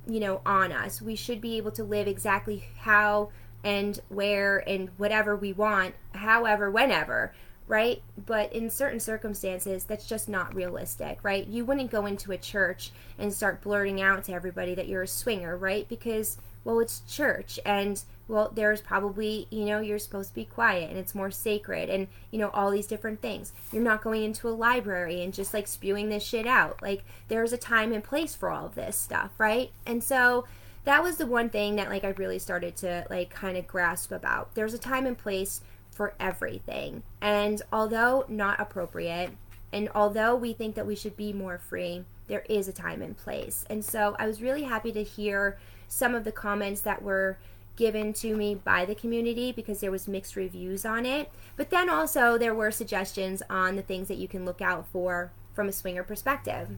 [0.09, 1.01] you know, on us.
[1.01, 3.31] We should be able to live exactly how
[3.63, 7.33] and where and whatever we want, however, whenever,
[7.69, 8.03] right?
[8.25, 11.47] But in certain circumstances, that's just not realistic, right?
[11.47, 15.09] You wouldn't go into a church and start blurting out to everybody that you're a
[15.09, 15.89] swinger, right?
[15.89, 20.91] Because, well, it's church and well there's probably you know you're supposed to be quiet
[20.91, 23.53] and it's more sacred and you know all these different things.
[23.73, 26.83] You're not going into a library and just like spewing this shit out.
[26.83, 29.71] Like there's a time and place for all of this stuff right?
[29.87, 30.45] And so
[30.83, 34.11] that was the one thing that like i really started to like kind of grasp
[34.11, 34.53] about.
[34.57, 35.61] There's a time and place
[35.93, 39.31] for everything and although not appropriate
[39.73, 43.17] and although we think that we should be more free there is a time and
[43.17, 43.65] place.
[43.71, 47.39] And so i was really happy to hear some of the comments that were
[47.77, 51.31] given to me by the community because there was mixed reviews on it.
[51.57, 55.31] But then also there were suggestions on the things that you can look out for
[55.55, 56.71] from a swinger perspective.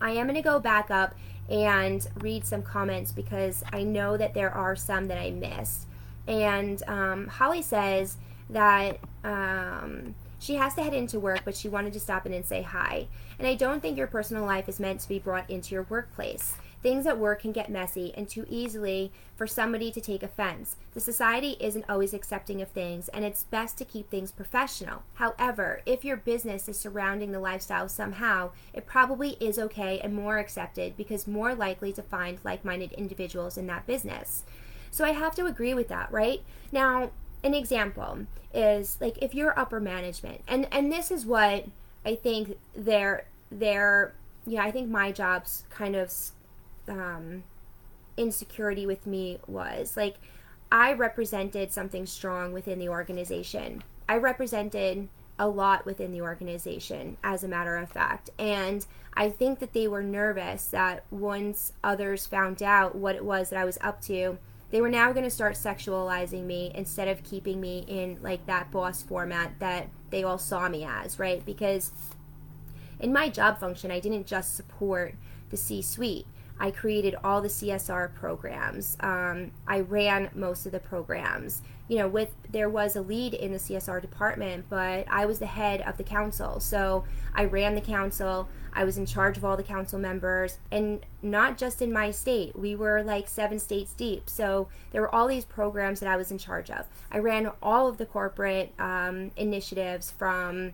[0.00, 1.14] I am going to go back up
[1.48, 5.86] and read some comments because I know that there are some that I missed.
[6.26, 8.16] And um, Holly says
[8.48, 12.44] that um, she has to head into work, but she wanted to stop in and
[12.44, 13.06] say hi.
[13.38, 16.54] And I don't think your personal life is meant to be brought into your workplace.
[16.84, 20.76] Things at work can get messy and too easily for somebody to take offense.
[20.92, 25.02] The society isn't always accepting of things, and it's best to keep things professional.
[25.14, 30.36] However, if your business is surrounding the lifestyle somehow, it probably is okay and more
[30.36, 34.42] accepted because more likely to find like minded individuals in that business.
[34.90, 36.42] So I have to agree with that, right?
[36.70, 41.64] Now, an example is like if you're upper management, and, and this is what
[42.04, 44.12] I think they're, they're,
[44.46, 46.10] yeah, I think my job's kind of
[46.88, 47.44] um,
[48.16, 49.96] insecurity with me was.
[49.96, 50.16] Like,
[50.70, 53.82] I represented something strong within the organization.
[54.08, 58.30] I represented a lot within the organization, as a matter of fact.
[58.38, 63.50] And I think that they were nervous that once others found out what it was
[63.50, 64.38] that I was up to,
[64.70, 68.70] they were now going to start sexualizing me instead of keeping me in like that
[68.70, 71.44] boss format that they all saw me as, right?
[71.44, 71.92] Because
[72.98, 75.14] in my job function, I didn't just support
[75.50, 76.26] the C suite.
[76.58, 78.96] I created all the CSR programs.
[79.00, 81.62] Um, I ran most of the programs.
[81.88, 85.46] You know, with there was a lead in the CSR department, but I was the
[85.46, 86.60] head of the council.
[86.60, 88.48] So I ran the council.
[88.72, 92.58] I was in charge of all the council members, and not just in my state.
[92.58, 94.30] We were like seven states deep.
[94.30, 96.86] So there were all these programs that I was in charge of.
[97.10, 100.72] I ran all of the corporate um, initiatives from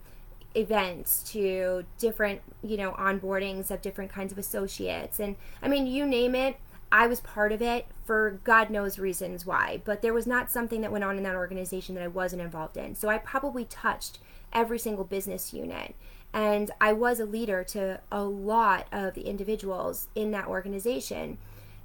[0.54, 5.20] events to different you know onboardings of different kinds of associates.
[5.20, 6.56] And i mean you name it
[6.90, 9.80] i was part of it for god knows reasons why.
[9.84, 12.76] But there was not something that went on in that organization that i wasn't involved
[12.76, 12.94] in.
[12.94, 14.18] So i probably touched
[14.52, 15.94] every single business unit.
[16.32, 21.38] And i was a leader to a lot of the individuals in that organization.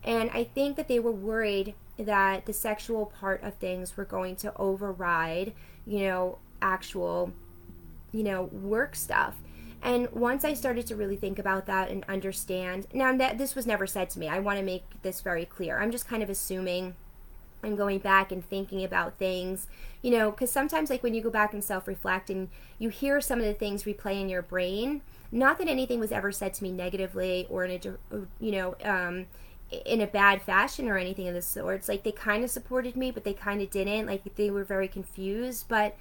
[0.04, 4.36] And I think that they were worried that the sexual part of things were going
[4.38, 5.54] to override,
[5.86, 7.34] you know, actual,
[8.16, 9.36] you know, work stuff.
[9.82, 13.68] And once I started to really think about that and understand, now that this was
[13.68, 15.80] never said to me, I want to make this very clear.
[15.80, 16.96] I'm just kind of assuming
[17.62, 19.68] and going back and thinking about things,
[20.02, 22.48] you know, because sometimes, like when you go back and self reflect and
[22.80, 25.02] you hear some of the things replay in your brain,
[25.32, 29.26] not that anything was ever said to me negatively or in a, you know, um,
[29.86, 31.76] in a bad fashion or anything of the sort.
[31.76, 34.06] It's like they kind of supported me, but they kind of didn't.
[34.06, 35.66] Like they were very confused.
[35.68, 35.98] But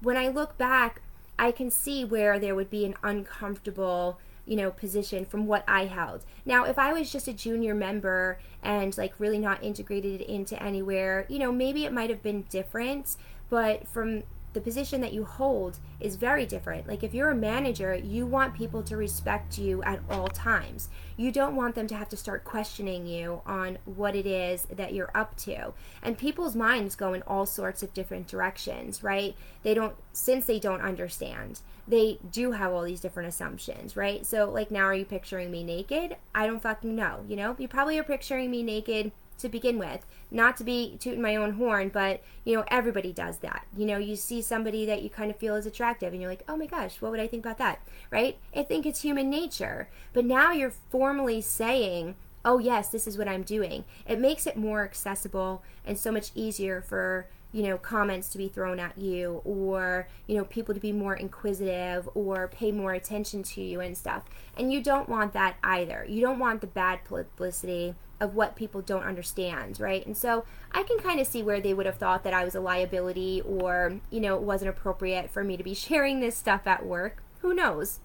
[0.00, 1.00] when I look back,
[1.38, 5.86] I can see where there would be an uncomfortable you know position from what I
[5.86, 6.24] held.
[6.44, 11.26] Now, if I was just a junior member and like really not integrated into anywhere,
[11.28, 13.16] you know, maybe it might have been different,
[13.48, 16.86] but from the position that you hold is very different.
[16.86, 20.88] Like if you're a manager, you want people to respect you at all times.
[21.16, 24.92] You don't want them to have to start questioning you on what it is that
[24.92, 25.72] you're up to.
[26.02, 29.34] And people's minds go in all sorts of different directions, right?
[29.62, 31.60] They don't since they don't understand.
[31.88, 34.24] They do have all these different assumptions, right?
[34.26, 36.16] So like now are you picturing me naked?
[36.34, 37.56] I don't fucking know, you know?
[37.58, 39.12] You probably are picturing me naked
[39.42, 40.06] to begin with.
[40.30, 43.66] Not to be tooting my own horn, but you know, everybody does that.
[43.76, 46.44] You know, you see somebody that you kind of feel is attractive and you're like,
[46.48, 47.80] oh my gosh, what would I think about that?
[48.10, 48.38] Right?
[48.56, 49.88] I think it's human nature.
[50.12, 53.84] But now you're formally saying, oh yes, this is what I'm doing.
[54.06, 58.48] It makes it more accessible and so much easier for you know comments to be
[58.48, 63.42] thrown at you or you know people to be more inquisitive or pay more attention
[63.42, 64.24] to you and stuff
[64.56, 68.80] and you don't want that either you don't want the bad publicity of what people
[68.80, 70.06] don't understand, right?
[70.06, 72.54] And so I can kind of see where they would have thought that I was
[72.54, 76.68] a liability or, you know, it wasn't appropriate for me to be sharing this stuff
[76.68, 77.20] at work.
[77.40, 77.98] Who knows?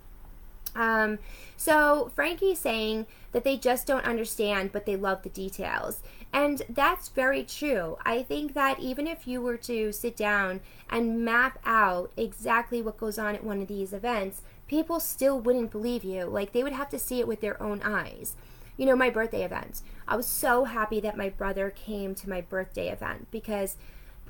[0.75, 1.19] Um,
[1.55, 6.01] so Frankie's saying that they just don't understand, but they love the details.
[6.33, 7.97] And that's very true.
[8.05, 10.59] I think that even if you were to sit down
[10.89, 15.71] and map out exactly what goes on at one of these events, people still wouldn't
[15.71, 16.25] believe you.
[16.25, 18.35] Like they would have to see it with their own eyes
[18.77, 19.81] you know, my birthday event.
[20.07, 23.75] I was so happy that my brother came to my birthday event because,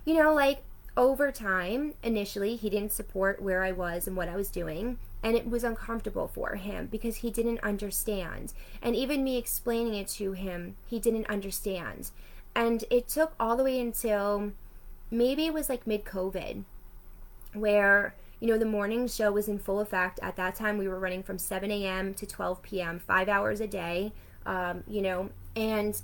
[0.06, 0.64] you know, like
[0.96, 4.98] over time, initially, he didn't support where I was and what I was doing.
[5.24, 8.54] And it was uncomfortable for him because he didn't understand.
[8.82, 12.12] And even me explaining it to him, he didn't understand.
[12.56, 14.52] And it took all the way until
[15.12, 16.64] maybe it was like mid COVID,
[17.54, 20.20] where you know, the morning show was in full effect.
[20.22, 22.14] At that time, we were running from 7 a.m.
[22.14, 24.12] to 12 p.m., five hours a day
[24.48, 26.02] um, you know, and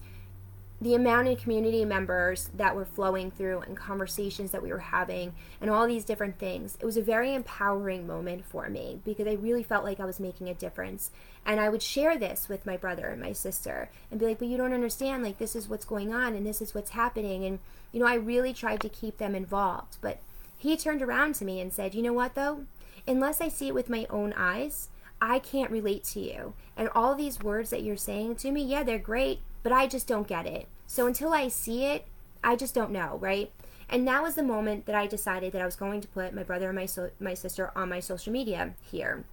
[0.84, 5.34] the amount of community members that were flowing through and conversations that we were having
[5.62, 9.34] and all these different things it was a very empowering moment for me because i
[9.34, 11.10] really felt like i was making a difference.
[11.46, 14.50] And i would share this with my brother and my sister and be like but
[14.50, 17.46] you don't understand like this is what's going on and this is what's happening.
[17.46, 17.60] And
[17.91, 20.19] you know i really tried to keep them involved but
[20.58, 22.65] he turned around to me and said you know what though?
[23.08, 24.89] Unless i see it with my own eyes
[25.22, 26.54] I can't relate to you.
[26.76, 30.08] And all these words that you're saying to me, yeah, they're great, but I just
[30.08, 30.67] don't get it.
[30.86, 32.06] So until I see it,
[32.43, 33.52] I just don't know, right?
[33.89, 36.43] And that was the moment that I decided that I was going to put my
[36.43, 39.23] brother and my so- my sister on my social media here.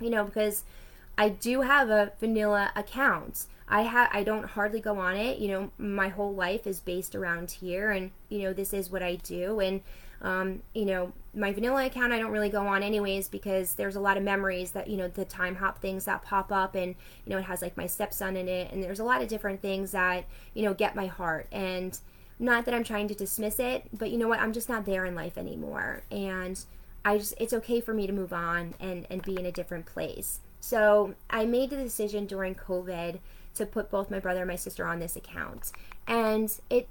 [0.00, 0.64] You know, because
[1.16, 3.46] I do have a vanilla account.
[3.68, 5.38] I have I don't hardly go on it.
[5.38, 9.02] You know, my whole life is based around here and you know, this is what
[9.02, 9.82] I do and
[10.22, 14.00] um, you know, my vanilla account I don't really go on anyways because there's a
[14.00, 16.94] lot of memories that, you know, the time hop things that pop up and,
[17.26, 19.60] you know, it has like my stepson in it and there's a lot of different
[19.60, 21.48] things that, you know, get my heart.
[21.50, 21.98] And
[22.38, 24.40] not that I'm trying to dismiss it, but you know what?
[24.40, 26.02] I'm just not there in life anymore.
[26.10, 26.62] And
[27.04, 29.86] I just, it's okay for me to move on and, and be in a different
[29.86, 30.40] place.
[30.60, 33.18] So I made the decision during COVID
[33.54, 35.72] to put both my brother and my sister on this account.
[36.06, 36.88] And it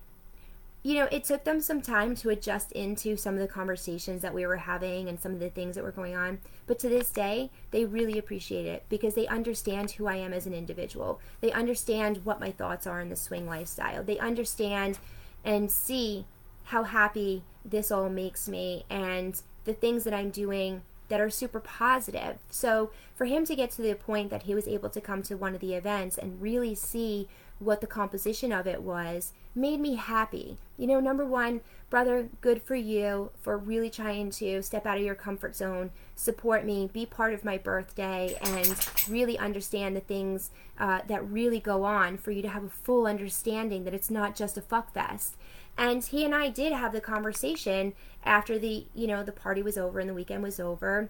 [0.83, 4.33] you know, it took them some time to adjust into some of the conversations that
[4.33, 6.39] we were having and some of the things that were going on.
[6.65, 10.47] But to this day, they really appreciate it because they understand who I am as
[10.47, 11.19] an individual.
[11.39, 14.03] They understand what my thoughts are in the swing lifestyle.
[14.03, 14.97] They understand
[15.45, 16.25] and see
[16.65, 21.59] how happy this all makes me and the things that I'm doing that are super
[21.59, 22.37] positive.
[22.49, 25.35] So for him to get to the point that he was able to come to
[25.35, 27.27] one of the events and really see
[27.61, 30.57] what the composition of it was made me happy.
[30.77, 35.03] You know, number one, brother, good for you for really trying to step out of
[35.03, 38.75] your comfort zone, support me, be part of my birthday, and
[39.07, 43.05] really understand the things uh, that really go on for you to have a full
[43.05, 45.35] understanding that it's not just a fuck fest.
[45.77, 47.93] And he and I did have the conversation
[48.23, 51.09] after the, you know, the party was over and the weekend was over.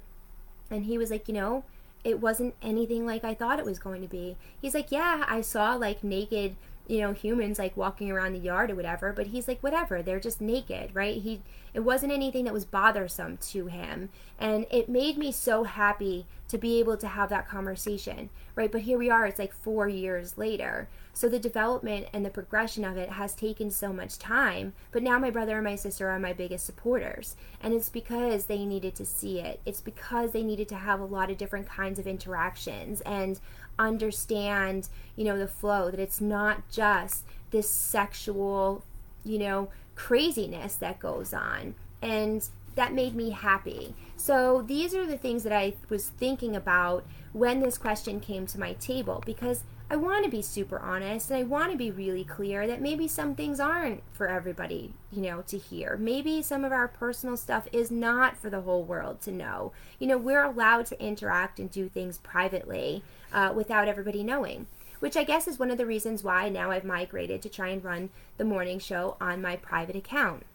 [0.69, 1.63] And he was like, you know,
[2.03, 4.37] it wasn't anything like I thought it was going to be.
[4.59, 6.55] He's like, yeah, I saw like naked
[6.91, 10.19] you know, humans like walking around the yard or whatever, but he's like, whatever, they're
[10.19, 11.21] just naked, right?
[11.21, 11.41] He,
[11.73, 14.09] it wasn't anything that was bothersome to him.
[14.37, 18.69] And it made me so happy to be able to have that conversation, right?
[18.69, 20.89] But here we are, it's like four years later.
[21.13, 24.73] So the development and the progression of it has taken so much time.
[24.91, 27.37] But now my brother and my sister are my biggest supporters.
[27.61, 29.61] And it's because they needed to see it.
[29.65, 33.39] It's because they needed to have a lot of different kinds of interactions and
[33.77, 38.83] understand, you know, the flow, that it's not just this sexual,
[39.23, 41.75] you know, craziness that goes on.
[42.01, 43.93] And that made me happy.
[44.15, 48.59] So these are the things that I was thinking about when this question came to
[48.59, 52.23] my table because I want to be super honest and I want to be really
[52.23, 55.97] clear that maybe some things aren't for everybody, you know, to hear.
[55.97, 59.73] Maybe some of our personal stuff is not for the whole world to know.
[59.99, 63.03] You know, we're allowed to interact and do things privately
[63.33, 64.67] uh, without everybody knowing,
[64.99, 67.83] which I guess is one of the reasons why now I've migrated to try and
[67.83, 70.45] run the morning show on my private account.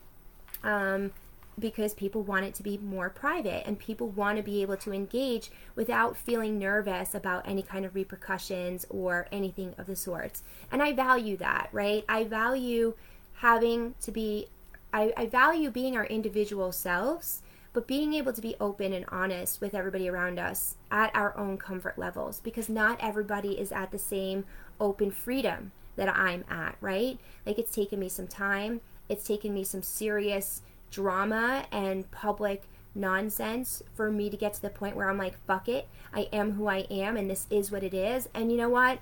[0.63, 1.13] Um,
[1.59, 4.93] because people want it to be more private and people want to be able to
[4.93, 10.43] engage without feeling nervous about any kind of repercussions or anything of the sorts.
[10.71, 12.05] And I value that, right?
[12.09, 12.95] I value
[13.37, 14.49] having to be,
[14.93, 17.41] I, I value being our individual selves,
[17.77, 21.59] but being able to be open and honest with everybody around us at our own
[21.59, 24.47] comfort levels because not everybody is at the same
[24.81, 27.19] open freedom that I'm at, right?
[27.45, 32.63] Like it's taken me some time, it's taken me some serious drama and public
[32.95, 36.53] nonsense for me to get to the point where I'm like, fuck it, I am
[36.53, 38.27] who I am, and this is what it is.
[38.33, 39.01] And you know what?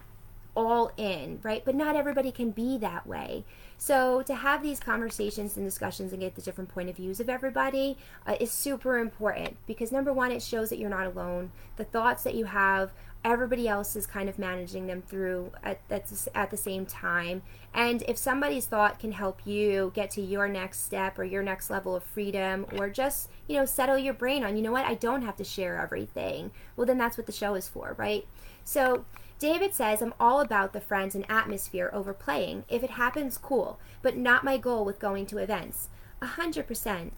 [0.57, 1.65] All in, right?
[1.65, 3.45] But not everybody can be that way.
[3.85, 7.29] So to have these conversations and discussions and get the different point of views of
[7.29, 11.53] everybody uh, is super important because number one, it shows that you're not alone.
[11.77, 12.93] The thoughts that you have
[13.27, 17.43] everybody else is kind of managing them through at, at, at the same time.
[17.75, 21.69] And if somebody's thought can help you get to your next step or your next
[21.69, 24.95] level of freedom or just, you know, settle your brain on, you know what, I
[24.95, 28.27] don't have to share everything, well, then that's what the show is for, right?
[28.65, 29.05] So,
[29.45, 32.65] David says, I'm all about the friends and atmosphere over playing.
[32.67, 35.91] If it happens, cool, but not my goal with going to events.
[36.23, 37.13] A hundred percent.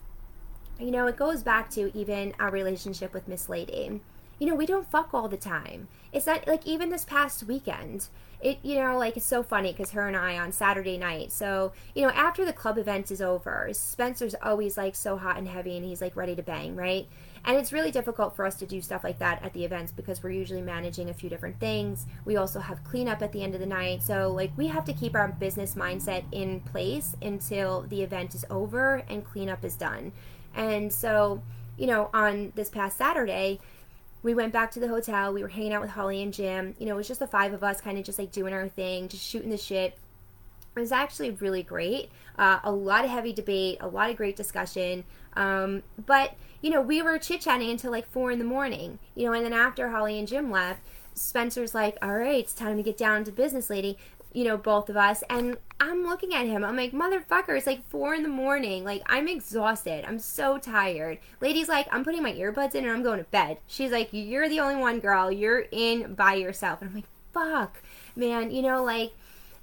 [0.77, 4.01] You know, it goes back to even our relationship with Miss Lady
[4.39, 5.89] you know, we don't fuck all the time.
[6.13, 8.09] It's not like even this past weekend,
[8.41, 11.33] it, you know, like it's so funny because her and I on Saturday night.
[11.33, 15.49] So, you know, after the club event is over, Spencer's always like so hot and
[15.49, 17.07] heavy and he's like ready to bang, right?
[17.47, 20.21] And it's really difficult for us to do stuff like that at the events because
[20.21, 22.07] we're usually managing a few different things.
[22.25, 24.03] We also have cleanup at the end of the night.
[24.03, 28.45] So, like, we have to keep our business mindset in place until the event is
[28.51, 30.11] over and cleanup is done.
[30.57, 31.41] And so,
[31.77, 33.61] you know, on this past Saturday,
[34.25, 35.33] we went back to the hotel.
[35.33, 36.75] We were hanging out with Holly and Jim.
[36.81, 38.69] You know, it was just the five of us kind of just like doing our
[38.69, 39.97] thing, just shooting the shit.
[40.75, 42.11] It was actually really great.
[42.37, 45.05] Uh, a lot of heavy debate, a lot of great discussion.
[45.35, 46.35] Um, but,
[46.67, 49.45] you know, we were chit chatting until like four in the morning, you know, and
[49.45, 50.81] then after Holly and Jim left,
[51.15, 53.97] Spencer's like, all right, it's time to get down to business, lady
[54.37, 55.25] you know, both of us.
[55.31, 56.63] And I'm looking at him.
[56.63, 58.85] I'm like, motherfucker, it's like four in the morning.
[58.85, 60.05] Like, I'm exhausted.
[60.07, 61.21] I'm so tired.
[61.41, 63.57] Lady's like, I'm putting my earbuds in and I'm going to bed.
[63.67, 65.33] She's like, you're the only one, girl.
[65.33, 66.83] You're in by yourself.
[66.83, 67.83] And I'm like, fuck,
[68.15, 68.51] man.
[68.51, 69.13] You know, like,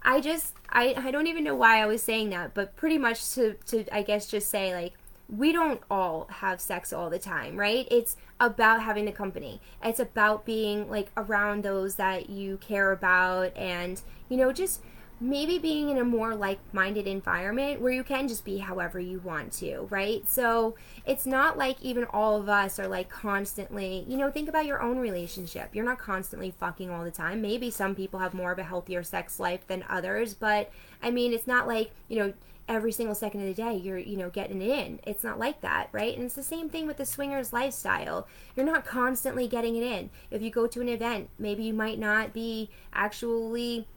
[0.02, 3.36] I just, I, I don't even know why I was saying that, but pretty much
[3.36, 4.94] to, to, I guess, just say, like,
[5.30, 7.88] we don't all have sex all the time, right?
[7.90, 9.62] It's about having the company.
[9.84, 14.82] It's about being like around those that you care about and, you know, just
[15.22, 19.54] maybe being in a more like-minded environment where you can just be however you want
[19.54, 20.28] to, right?
[20.28, 24.66] So, it's not like even all of us are like constantly, you know, think about
[24.66, 25.70] your own relationship.
[25.74, 27.42] You're not constantly fucking all the time.
[27.42, 30.70] Maybe some people have more of a healthier sex life than others, but
[31.02, 32.34] I mean, it's not like, you know,
[32.68, 35.00] every single second of the day you're you know getting it in.
[35.06, 36.16] It's not like that right?
[36.16, 38.28] And it's the same thing with the swingers lifestyle.
[38.56, 40.10] You're not constantly getting it in.
[40.32, 43.88] If you go to an event maybe you might not be actually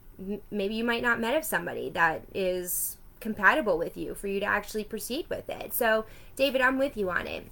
[0.51, 4.45] maybe you might not met of somebody that is compatible with you for you to
[4.45, 5.73] actually proceed with it.
[5.73, 6.05] So
[6.35, 7.47] david i'm with you on it.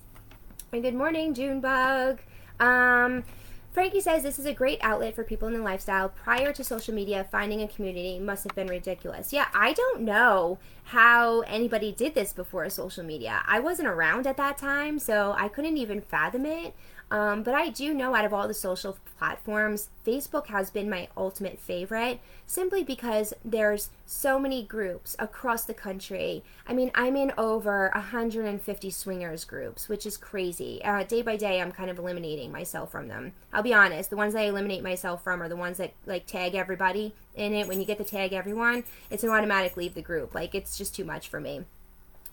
[0.71, 2.19] And good morning junebug.
[2.59, 3.23] Um
[3.75, 6.07] Frankie says this is a great outlet for people in the lifestyle.
[6.07, 9.33] Prior to social media, finding a community must have been ridiculous.
[9.33, 13.43] Yeah, I don't know how anybody did this before social media.
[13.45, 16.73] I wasn't around at that time, so I couldn't even fathom it.
[17.11, 21.07] Um, but I do know out of all the social platforms, Facebook has been my
[21.15, 26.43] ultimate favorite simply because there's so many groups across the country.
[26.67, 30.83] I mean, I'm in over 150 swingers groups, which is crazy.
[30.83, 33.33] Uh, day by day, I'm kind of eliminating myself from them.
[33.53, 36.55] I'll be honest, the ones I eliminate myself from are the ones that like tag
[36.55, 37.67] everybody in it.
[37.67, 40.33] When you get to tag everyone, it's an automatic leave the group.
[40.33, 41.65] Like, it's just too much for me.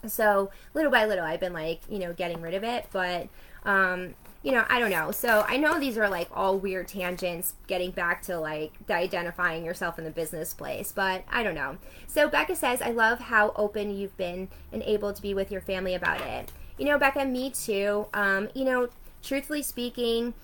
[0.07, 2.87] So little by little, I've been like, you know, getting rid of it.
[2.91, 3.29] But
[3.65, 5.13] um, you know, I don't know.
[5.13, 9.99] So I know these are like all weird tangents getting back to like identifying yourself
[9.99, 11.79] in the business place, but I don't know.
[12.09, 15.61] So Becca says, I love how open you've been and able to be with your
[15.61, 16.51] family about it.
[16.77, 18.07] You know, Becca, me too.
[18.13, 18.89] Um, you know,
[19.23, 20.35] truthfully speaking,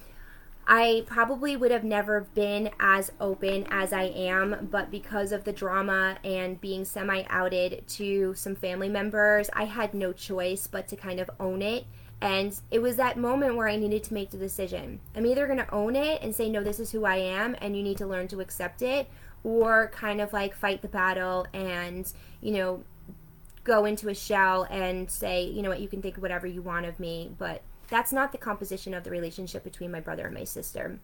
[0.70, 5.52] I probably would have never been as open as I am, but because of the
[5.52, 10.96] drama and being semi outed to some family members, I had no choice but to
[10.96, 11.86] kind of own it
[12.20, 15.00] and it was that moment where I needed to make the decision.
[15.14, 17.76] I'm either going to own it and say, no, this is who I am, and
[17.76, 19.08] you need to learn to accept it,
[19.44, 22.82] or kind of like fight the battle and, you know,
[23.64, 26.86] go into a shell and say, you know what, you can think whatever you want
[26.86, 27.30] of me.
[27.38, 30.98] But that's not the composition of the relationship between my brother and my sister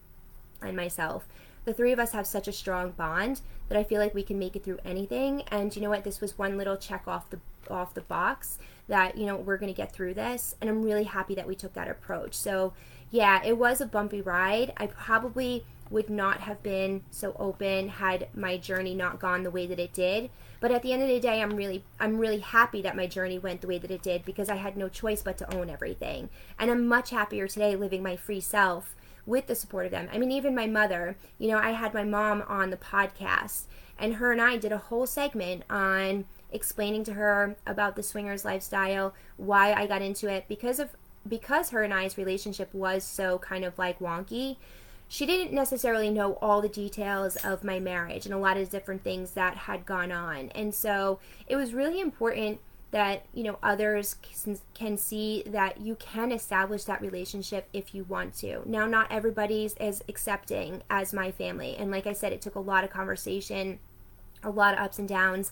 [0.62, 1.28] and myself.
[1.64, 4.38] The three of us have such a strong bond that I feel like we can
[4.38, 5.42] make it through anything.
[5.48, 6.04] And you know what?
[6.04, 7.40] This was one little check off the
[7.70, 8.58] off the box
[8.88, 10.54] that you know we're going to get through this.
[10.60, 12.34] And i'm really happy that we took that approach.
[12.34, 12.72] So
[13.10, 14.72] yeah it was a bumpy ride.
[14.76, 19.66] I probably would not have been so open had my journey not gone the way
[19.66, 20.30] that it did.
[20.60, 23.38] But at the end of the day i'm really i'm really happy that my journey
[23.38, 26.28] went the way that it did because i had no choice but to own everything.
[26.58, 28.94] And i'm much happier today living my free self
[29.26, 32.04] with the support of them i mean even my mother you know i had my
[32.04, 33.62] mom on the podcast
[33.98, 38.44] and her and i did a whole segment on explaining to her about the swingers
[38.44, 40.90] lifestyle, why I got into it because of
[41.26, 44.56] because her and I's relationship was so kind of like wonky.
[45.08, 49.02] She didn't necessarily know all the details of my marriage and a lot of different
[49.02, 50.50] things that had gone on.
[50.54, 52.60] And so it was really important
[52.94, 54.14] that you know others
[54.72, 59.74] can see that you can establish that relationship if you want to now not everybody's
[59.74, 63.80] as accepting as my family and like i said it took a lot of conversation
[64.44, 65.50] a lot of ups and downs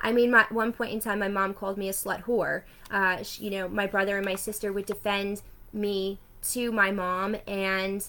[0.00, 2.64] I mean, my, one point in time, my mom called me a slut whore.
[2.90, 5.40] Uh, she, you know, my brother and my sister would defend
[5.72, 6.18] me
[6.50, 8.06] to my mom, and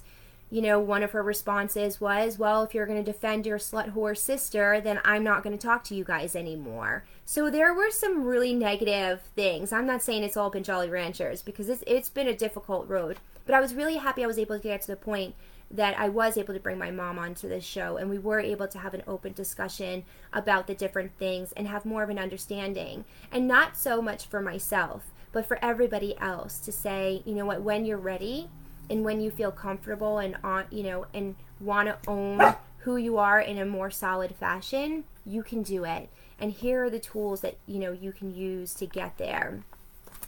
[0.49, 3.93] you know, one of her responses was, Well, if you're going to defend your slut
[3.93, 7.05] whore sister, then I'm not going to talk to you guys anymore.
[7.27, 9.73] So there were some really negative things.
[9.73, 13.17] I'm not saying it's all been Jolly Ranchers because it's, it's been a difficult road,
[13.47, 15.33] but I was really happy I was able to get to the point
[15.71, 18.67] that I was able to bring my mom onto this show and we were able
[18.67, 23.05] to have an open discussion about the different things and have more of an understanding.
[23.31, 27.63] And not so much for myself, but for everybody else to say, you know what,
[27.63, 28.49] when you're ready
[28.87, 33.17] and when you feel comfortable and on, you know, and want to own who you
[33.17, 36.07] are in a more solid fashion, you can do it.
[36.39, 39.63] And here are the tools that, you know, you can use to get there.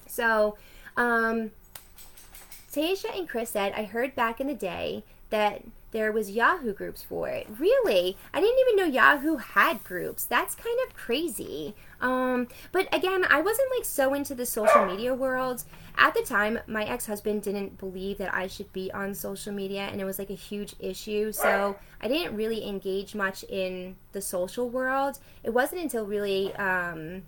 [0.08, 0.58] So,
[0.96, 1.52] um,
[2.72, 7.04] Taisha and Chris said, I heard back in the day that there was Yahoo groups
[7.04, 7.48] for it.
[7.58, 8.18] Really?
[8.34, 10.26] I didn't even know Yahoo had groups.
[10.26, 11.76] That's kind of crazy.
[12.02, 15.64] Um, but again, I wasn't like so into the social media world.
[15.98, 20.00] At the time, my ex-husband didn't believe that I should be on social media and
[20.00, 21.32] it was like a huge issue.
[21.32, 25.20] So, I didn't really engage much in the social world.
[25.44, 27.24] It wasn't until really um,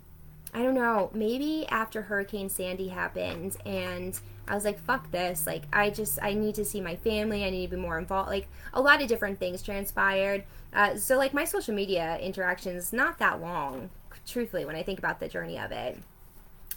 [0.52, 4.18] I don't know, maybe after Hurricane Sandy happened and
[4.50, 5.46] I was like, fuck this.
[5.46, 7.44] Like, I just, I need to see my family.
[7.44, 8.28] I need to be more involved.
[8.28, 10.42] Like, a lot of different things transpired.
[10.74, 13.90] Uh, so, like, my social media interactions, not that long,
[14.26, 15.98] truthfully, when I think about the journey of it.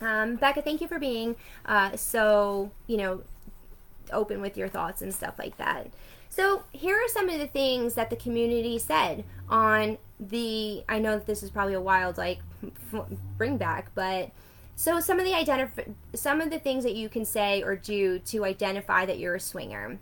[0.01, 3.24] Um, Becca, thank you for being uh, so, you know,
[4.11, 5.88] open with your thoughts and stuff like that.
[6.30, 10.84] So, here are some of the things that the community said on the.
[10.88, 12.38] I know that this is probably a wild, like,
[13.36, 14.30] bring back, but
[14.76, 18.19] so some of the identif- some of the things that you can say or do
[18.19, 19.99] to identify that you're a swinger.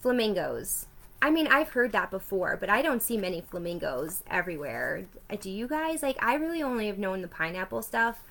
[0.00, 0.86] Flamingos.
[1.22, 5.04] I mean, I've heard that before, but I don't see many flamingos everywhere.
[5.40, 6.02] Do you guys?
[6.02, 8.22] Like, I really only have known the pineapple stuff.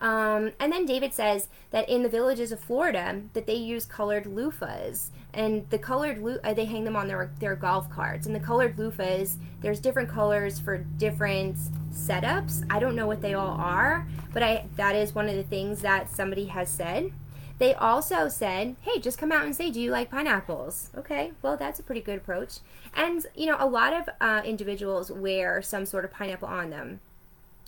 [0.00, 4.24] Um, and then David says that in the villages of Florida that they use colored
[4.24, 8.26] loofahs, and the colored lo- uh, they hang them on their their golf carts.
[8.26, 11.56] And the colored loofahs, there's different colors for different
[11.92, 12.64] setups.
[12.70, 15.82] I don't know what they all are, but I that is one of the things
[15.82, 17.12] that somebody has said.
[17.58, 21.56] They also said, "Hey, just come out and say, do you like pineapples?" Okay, well
[21.56, 22.58] that's a pretty good approach.
[22.94, 27.00] And you know, a lot of uh, individuals wear some sort of pineapple on them.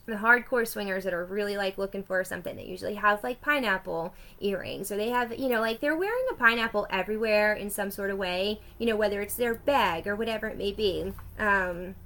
[0.07, 2.57] The hardcore swingers that are really like looking for something.
[2.57, 6.35] They usually have like pineapple earrings or they have you know like they're wearing a
[6.35, 10.47] pineapple everywhere in some sort of way you know whether it's their bag or whatever
[10.47, 11.13] it may be.
[11.39, 11.97] Um,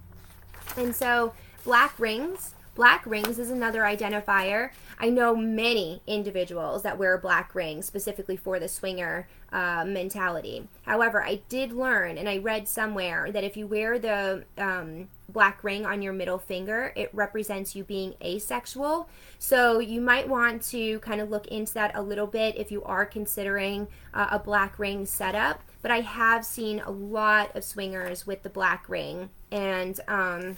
[0.77, 1.35] and so
[1.65, 4.71] black rings black rings is another identifier.
[4.99, 10.67] I know many individuals that wear black rings specifically for the swinger uh, mentality.
[10.87, 15.65] However i did learn and i read somewhere that if you wear the um, black
[15.65, 19.09] ring on your middle finger, it represents you being asexual.
[19.39, 22.83] So you might want to kind of look into that a little bit if you
[22.85, 25.63] are considering uh, a black ring setup.
[25.83, 30.57] But I have seen a lot of swingers with the black ring and um,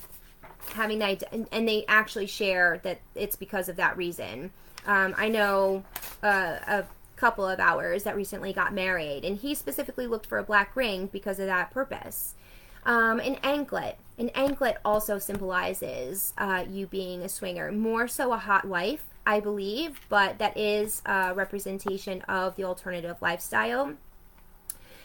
[0.70, 4.50] having that, and, they actually share that it's because of that reason.
[4.86, 5.84] Um, I know
[6.22, 6.84] uh, a
[7.16, 11.08] couple of ours that recently got married, and he specifically looked for a black ring
[11.12, 12.34] because of that purpose.
[12.84, 13.96] Um, an anklet.
[14.18, 19.40] An anklet also symbolizes uh, you being a swinger, more so a hot wife, I
[19.40, 23.94] believe, but that is a representation of the alternative lifestyle.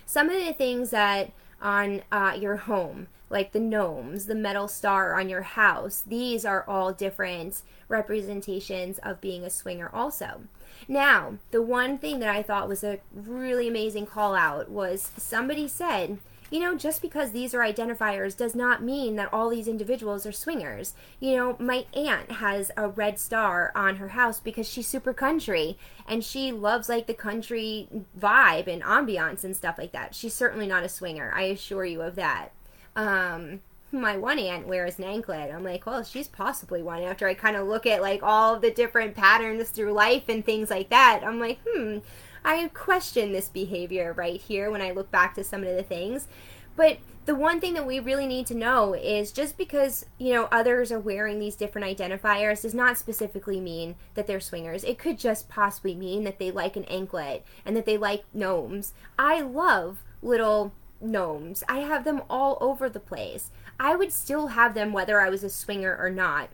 [0.05, 1.32] Some of the things that
[1.62, 6.64] on uh, your home, like the gnomes, the metal star on your house, these are
[6.68, 10.41] all different representations of being a swinger, also.
[10.88, 15.68] Now, the one thing that I thought was a really amazing call out was somebody
[15.68, 20.25] said, you know, just because these are identifiers does not mean that all these individuals
[20.25, 20.93] are swingers.
[21.19, 25.77] You know, my aunt has a red star on her house because she's super country
[26.07, 27.87] and she loves like the country
[28.17, 30.15] vibe and ambiance and stuff like that.
[30.15, 32.51] She's certainly not a swinger, I assure you of that.
[32.95, 35.51] Um, my one aunt wears an anklet.
[35.51, 37.03] I'm like, well, she's possibly one.
[37.03, 40.69] After I kind of look at like all the different patterns through life and things
[40.69, 41.99] like that, I'm like, hmm,
[42.47, 46.29] I question this behavior right here when I look back to some of the things.
[46.77, 50.47] But the one thing that we really need to know is just because, you know,
[50.49, 54.85] others are wearing these different identifiers does not specifically mean that they're swingers.
[54.85, 58.93] It could just possibly mean that they like an anklet and that they like gnomes.
[59.19, 60.71] I love little
[61.01, 61.65] gnomes.
[61.67, 63.51] I have them all over the place.
[63.77, 66.47] I would still have them whether I was a swinger or not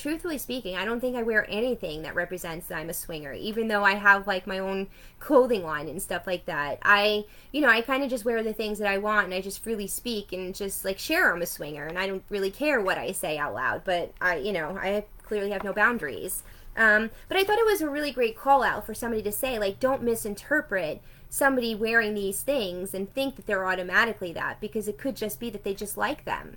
[0.00, 3.68] truthfully speaking, I don't think I wear anything that represents that I'm a swinger, even
[3.68, 4.88] though I have like my own
[5.18, 6.78] clothing line and stuff like that.
[6.82, 9.40] I, you know, I kind of just wear the things that I want and I
[9.40, 12.80] just freely speak and just like share I'm a swinger and I don't really care
[12.80, 16.42] what I say out loud, but I, you know, I clearly have no boundaries.
[16.76, 19.58] Um, but I thought it was a really great call out for somebody to say,
[19.58, 24.98] like, don't misinterpret somebody wearing these things and think that they're automatically that because it
[24.98, 26.56] could just be that they just like them.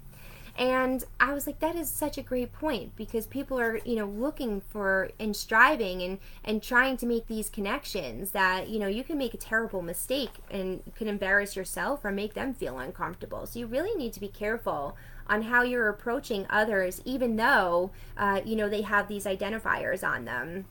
[0.56, 4.06] And I was like, that is such a great point because people are, you know,
[4.06, 9.04] looking for and striving and, and trying to make these connections that, you know, you
[9.04, 13.48] can make a terrible mistake and can embarrass yourself or make them feel uncomfortable.
[13.48, 14.96] So you really need to be careful
[15.26, 20.26] on how you're approaching others, even though, uh, you know, they have these identifiers on
[20.26, 20.66] them.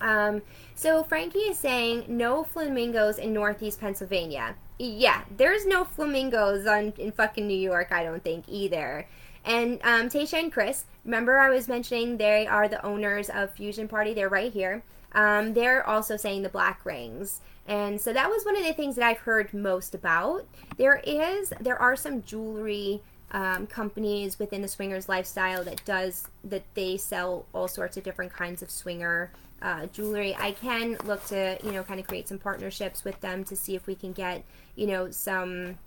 [0.00, 0.42] Um,
[0.76, 7.12] so Frankie is saying no flamingos in Northeast Pennsylvania yeah, there's no flamingos on in
[7.12, 7.92] fucking New York.
[7.92, 9.06] I don't think either.
[9.44, 13.88] And um, Tasha and Chris, remember I was mentioning they are the owners of Fusion
[13.88, 14.14] Party.
[14.14, 14.82] They're right here.
[15.12, 17.40] Um, they're also saying the black rings.
[17.66, 20.46] And so that was one of the things that I've heard most about.
[20.78, 23.02] There is, there are some jewelry
[23.32, 28.32] um, companies within the swingers lifestyle that does that they sell all sorts of different
[28.32, 29.30] kinds of swinger
[29.62, 30.34] uh, jewelry.
[30.38, 33.74] I can look to you know kind of create some partnerships with them to see
[33.74, 34.44] if we can get
[34.76, 35.78] you know some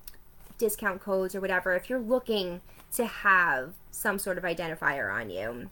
[0.57, 2.61] discount codes or whatever if you're looking
[2.93, 5.69] to have some sort of identifier on you.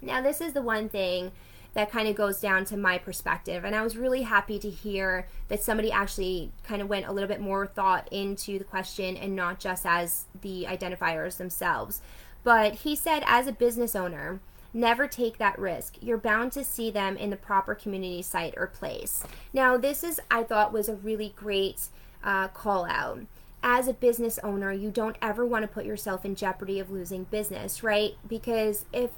[0.00, 1.32] Now this is the one thing
[1.74, 3.64] that kind of goes down to my perspective.
[3.64, 7.28] And I was really happy to hear that somebody actually kind of went a little
[7.28, 12.00] bit more thought into the question and not just as the identifiers themselves.
[12.44, 14.38] But he said, as a business owner,
[14.74, 15.94] never take that risk.
[16.00, 19.24] You're bound to see them in the proper community site or place.
[19.52, 21.88] Now, this is, I thought, was a really great
[22.22, 23.20] uh, call out.
[23.62, 27.24] As a business owner, you don't ever want to put yourself in jeopardy of losing
[27.24, 28.16] business, right?
[28.28, 29.10] Because if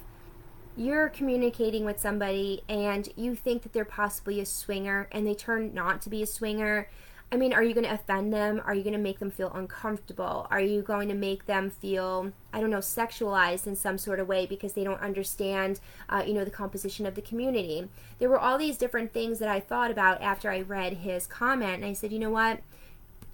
[0.77, 5.73] you're communicating with somebody and you think that they're possibly a swinger and they turn
[5.73, 6.87] not to be a swinger,
[7.29, 8.61] I mean, are you going to offend them?
[8.65, 10.47] Are you going to make them feel uncomfortable?
[10.49, 14.29] Are you going to make them feel, I don't know, sexualized in some sort of
[14.29, 17.89] way because they don't understand, uh, you know, the composition of the community?
[18.19, 21.75] There were all these different things that I thought about after I read his comment,
[21.75, 22.61] and I said, you know what?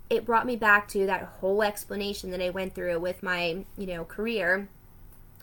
[0.10, 3.86] It brought me back to that whole explanation that I went through with my, you
[3.86, 4.70] know, career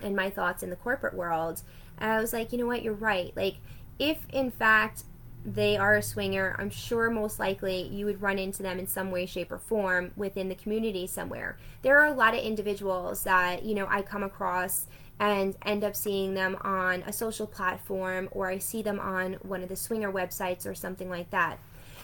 [0.03, 1.63] and my thoughts in the corporate world.
[1.99, 2.83] And I was like, you know what?
[2.83, 3.33] You're right.
[3.37, 3.57] Like,
[4.01, 5.05] if in fact
[5.45, 9.11] they are a swinger, I'm sure most likely you would run into them in some
[9.11, 11.57] way, shape, or form within the community somewhere.
[11.83, 14.87] There are a lot of individuals that, you know, I come across
[15.19, 19.63] and end up seeing them on a social platform or I see them on one
[19.63, 21.59] of the swinger websites or something like that.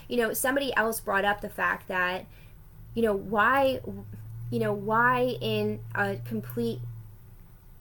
[0.09, 2.27] You know, somebody else brought up the fact that,
[2.95, 3.81] you know, why,
[4.51, 6.81] you know, why in a complete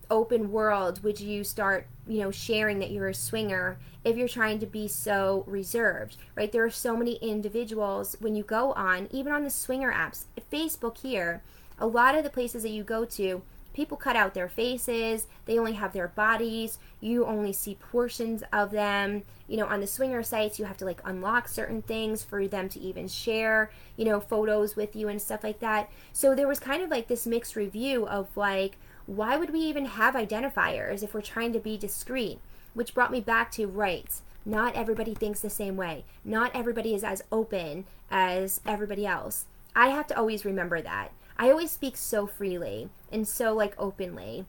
[0.09, 4.59] open world would you start you know sharing that you're a swinger if you're trying
[4.59, 6.51] to be so reserved right?
[6.51, 10.99] There are so many individuals when you go on even on the swinger apps facebook
[10.99, 11.41] here
[11.79, 13.41] a lot of the places that you go to
[13.73, 18.71] people cut out their faces they only have their bodies you only see portions of
[18.71, 19.21] them.
[19.47, 22.67] You know on the swinger sites you have to like unlock certain things for them
[22.69, 25.91] to even share you know photos with you and stuff like that.
[26.13, 28.77] So there was kind of like this mixed review of like
[29.07, 32.39] why would we even have identifiers if we're trying to be discreet?
[32.73, 34.21] Which brought me back to rights.
[34.45, 36.05] Not everybody thinks the same way.
[36.23, 39.45] Not everybody is as open as everybody else.
[39.75, 41.11] I have to always remember that.
[41.37, 44.45] I always speak so freely and so like openly.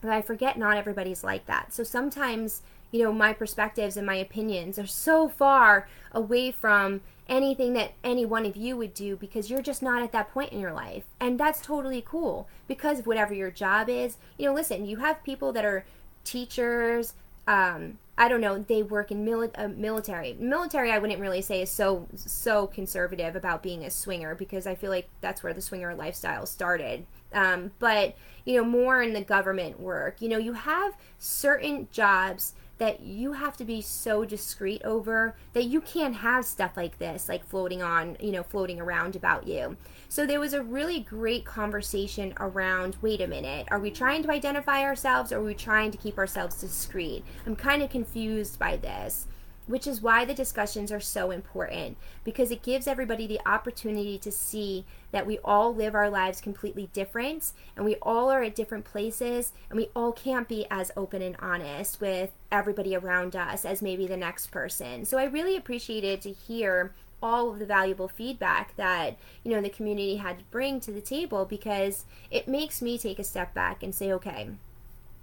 [0.00, 1.72] But I forget not everybody's like that.
[1.72, 2.62] So sometimes,
[2.94, 8.24] you know, my perspectives and my opinions are so far away from anything that any
[8.24, 11.02] one of you would do because you're just not at that point in your life.
[11.18, 14.16] And that's totally cool because of whatever your job is.
[14.38, 15.84] You know, listen, you have people that are
[16.22, 17.14] teachers,
[17.48, 20.36] um, I don't know, they work in mili- uh, military.
[20.38, 24.76] Military, I wouldn't really say is so so conservative about being a swinger because I
[24.76, 27.06] feel like that's where the swinger lifestyle started.
[27.32, 28.14] Um, but
[28.44, 33.32] you know, more in the government work, you know, you have certain jobs that you
[33.32, 37.82] have to be so discreet over that you can't have stuff like this like floating
[37.82, 39.76] on you know floating around about you.
[40.08, 44.30] So there was a really great conversation around wait a minute are we trying to
[44.30, 47.24] identify ourselves or are we trying to keep ourselves discreet?
[47.46, 49.26] I'm kind of confused by this
[49.66, 54.30] which is why the discussions are so important because it gives everybody the opportunity to
[54.30, 58.84] see that we all live our lives completely different and we all are at different
[58.84, 63.82] places and we all can't be as open and honest with everybody around us as
[63.82, 65.04] maybe the next person.
[65.04, 66.92] So I really appreciated to hear
[67.22, 71.00] all of the valuable feedback that you know the community had to bring to the
[71.00, 74.50] table because it makes me take a step back and say okay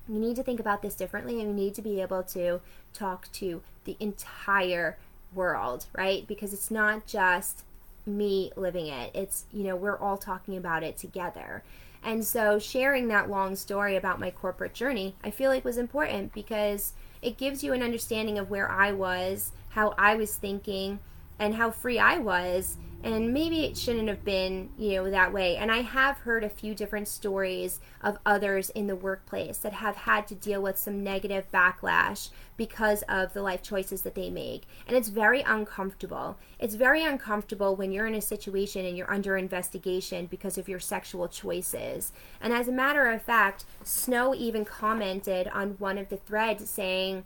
[0.07, 2.61] you need to think about this differently and you need to be able to
[2.93, 4.97] talk to the entire
[5.33, 6.27] world, right?
[6.27, 7.63] Because it's not just
[8.05, 9.11] me living it.
[9.13, 11.63] It's, you know, we're all talking about it together.
[12.03, 16.33] And so sharing that long story about my corporate journey, I feel like was important
[16.33, 20.99] because it gives you an understanding of where I was, how I was thinking,
[21.37, 25.57] and how free I was and maybe it shouldn't have been you know that way.
[25.57, 29.95] And i have heard a few different stories of others in the workplace that have
[29.95, 34.63] had to deal with some negative backlash because of the life choices that they make.
[34.87, 36.37] And it's very uncomfortable.
[36.59, 40.79] It's very uncomfortable when you're in a situation and you're under investigation because of your
[40.79, 42.11] sexual choices.
[42.39, 47.23] And as a matter of fact snow even commented on one of the threads saying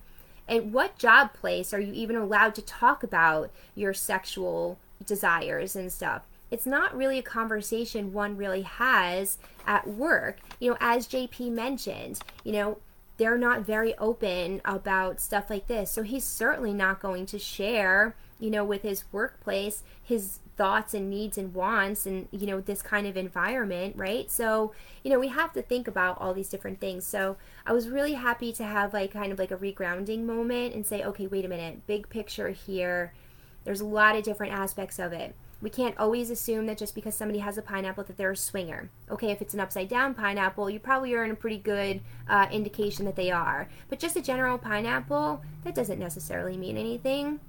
[0.47, 5.91] at what job place are you even allowed to talk about your sexual desires and
[5.91, 6.23] stuff.
[6.51, 10.39] It's not really a conversation one really has at work.
[10.59, 12.77] You know, as JP mentioned, you know,
[13.17, 15.89] they're not very open about stuff like this.
[15.89, 21.09] So he's certainly not going to share, you know, with his workplace his thoughts and
[21.09, 24.29] needs and wants and, you know, this kind of environment, right?
[24.29, 24.71] So,
[25.03, 27.05] you know, we have to think about all these different things.
[27.05, 30.85] So I was really happy to have like kind of like a regrounding moment and
[30.85, 33.13] say, okay, wait a minute, big picture here
[33.65, 35.35] there's a lot of different aspects of it.
[35.61, 38.89] We can't always assume that just because somebody has a pineapple that they're a swinger.
[39.09, 42.47] Okay, if it's an upside down pineapple, you probably are in a pretty good uh,
[42.51, 43.67] indication that they are.
[43.89, 47.39] But just a general pineapple, that doesn't necessarily mean anything.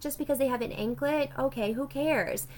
[0.00, 2.48] Just because they have an anklet, okay, who cares?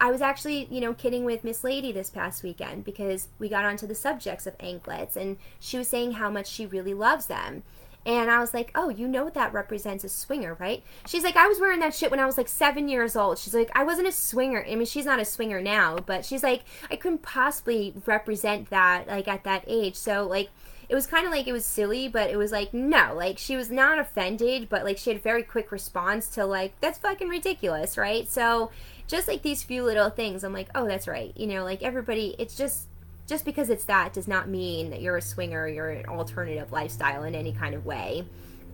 [0.00, 3.66] I was actually, you know, kidding with Miss Lady this past weekend because we got
[3.66, 7.62] onto the subjects of anklets and she was saying how much she really loves them.
[8.06, 10.82] And I was like, oh, you know what that represents a swinger, right?
[11.06, 13.38] She's like, I was wearing that shit when I was like seven years old.
[13.38, 14.64] She's like, I wasn't a swinger.
[14.68, 19.08] I mean, she's not a swinger now, but she's like, I couldn't possibly represent that
[19.08, 19.94] like at that age.
[19.94, 20.50] So like,
[20.88, 23.56] it was kind of like it was silly, but it was like no, like she
[23.56, 27.28] was not offended, but like she had a very quick response to like that's fucking
[27.28, 28.28] ridiculous, right?
[28.28, 28.70] So
[29.06, 31.32] just like these few little things, I'm like, oh, that's right.
[31.36, 32.88] You know, like everybody, it's just
[33.26, 37.24] just because it's that does not mean that you're a swinger, you're an alternative lifestyle
[37.24, 38.24] in any kind of way.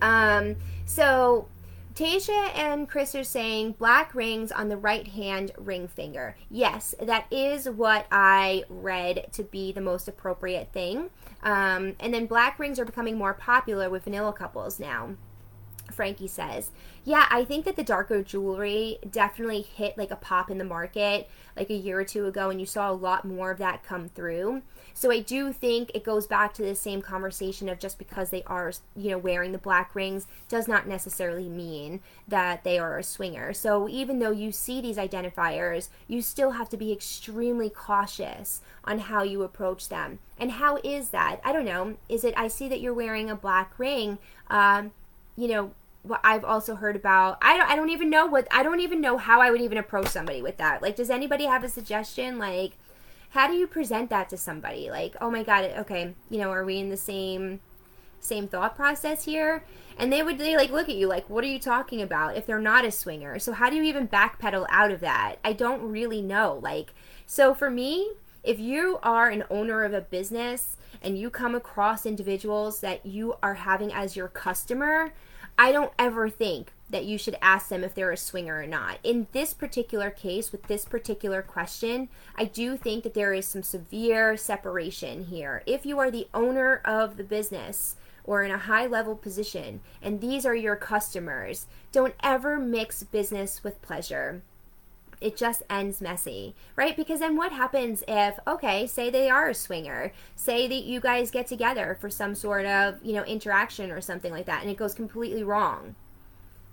[0.03, 1.49] Um, so
[1.95, 6.37] Tasha and Chris are saying black rings on the right hand ring finger.
[6.49, 11.11] Yes, that is what I read to be the most appropriate thing.
[11.43, 15.11] Um, and then black rings are becoming more popular with vanilla couples now.
[15.91, 16.71] Frankie says,
[17.05, 21.29] Yeah, I think that the darker jewelry definitely hit like a pop in the market
[21.57, 24.09] like a year or two ago, and you saw a lot more of that come
[24.09, 24.63] through.
[24.95, 28.43] So I do think it goes back to the same conversation of just because they
[28.45, 33.03] are, you know, wearing the black rings does not necessarily mean that they are a
[33.03, 33.53] swinger.
[33.53, 38.99] So even though you see these identifiers, you still have to be extremely cautious on
[38.99, 40.19] how you approach them.
[40.39, 41.41] And how is that?
[41.45, 41.97] I don't know.
[42.09, 44.19] Is it I see that you're wearing a black ring?
[44.49, 44.93] Um,
[45.37, 45.73] you know,
[46.03, 47.39] what I've also heard about.
[47.43, 49.79] I don't, I don't even know what I don't even know how I would even
[49.79, 50.83] approach somebody with that.
[50.83, 52.39] Like, does anybody have a suggestion?
[52.39, 52.73] Like,
[53.31, 54.91] how do you present that to somebody?
[54.91, 57.61] Like, oh my god, okay, you know, are we in the same
[58.19, 59.65] same thought process here?
[59.99, 62.37] And they would they like look at you like, what are you talking about?
[62.37, 65.37] If they're not a swinger, so how do you even backpedal out of that?
[65.45, 66.59] I don't really know.
[66.63, 66.95] Like,
[67.27, 68.13] so for me,
[68.43, 73.35] if you are an owner of a business and you come across individuals that you
[73.43, 75.13] are having as your customer,
[75.59, 78.99] I don't ever think that you should ask them if they're a swinger or not.
[79.03, 83.63] In this particular case, with this particular question, I do think that there is some
[83.63, 85.63] severe separation here.
[85.67, 90.21] If you are the owner of the business, or in a high level position, and
[90.21, 94.43] these are your customers, don't ever mix business with pleasure
[95.21, 96.97] it just ends messy, right?
[96.97, 101.31] Because then what happens if, okay, say they are a swinger, say that you guys
[101.31, 104.77] get together for some sort of, you know, interaction or something like that, and it
[104.77, 105.95] goes completely wrong.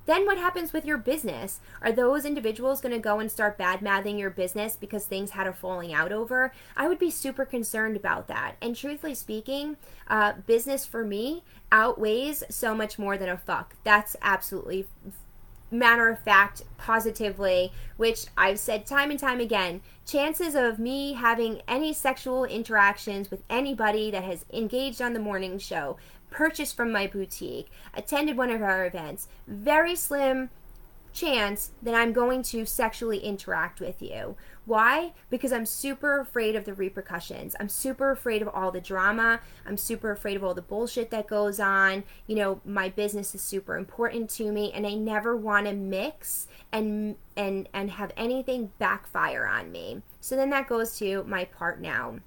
[0.08, 1.60] Then what happens with your business?
[1.82, 5.48] Are those individuals going to go and start bad mouthing your business because things had
[5.48, 6.54] a falling out over?
[6.78, 8.56] I would be super concerned about that.
[8.62, 9.76] And truthfully speaking,
[10.08, 11.44] uh, business for me
[11.74, 13.76] outweighs so much more than a fuck.
[13.84, 14.88] That's absolutely
[15.72, 21.62] matter of fact, positively, which I've said time and time again, chances of me having
[21.68, 25.98] any sexual interactions with anybody that has engaged on the morning show,
[26.30, 30.50] purchased from my boutique, attended one of our events, very slim
[31.18, 34.36] chance that I'm going to sexually interact with you.
[34.66, 35.14] Why?
[35.30, 37.56] Because I'm super afraid of the repercussions.
[37.60, 39.40] I'm super afraid of all the drama.
[39.66, 42.04] I'm super afraid of all the bullshit that goes on.
[42.28, 46.48] You know, my business is super important to me and I never want to mix
[46.72, 50.02] and and and have anything backfire on me.
[50.20, 52.20] So then that goes to my part now.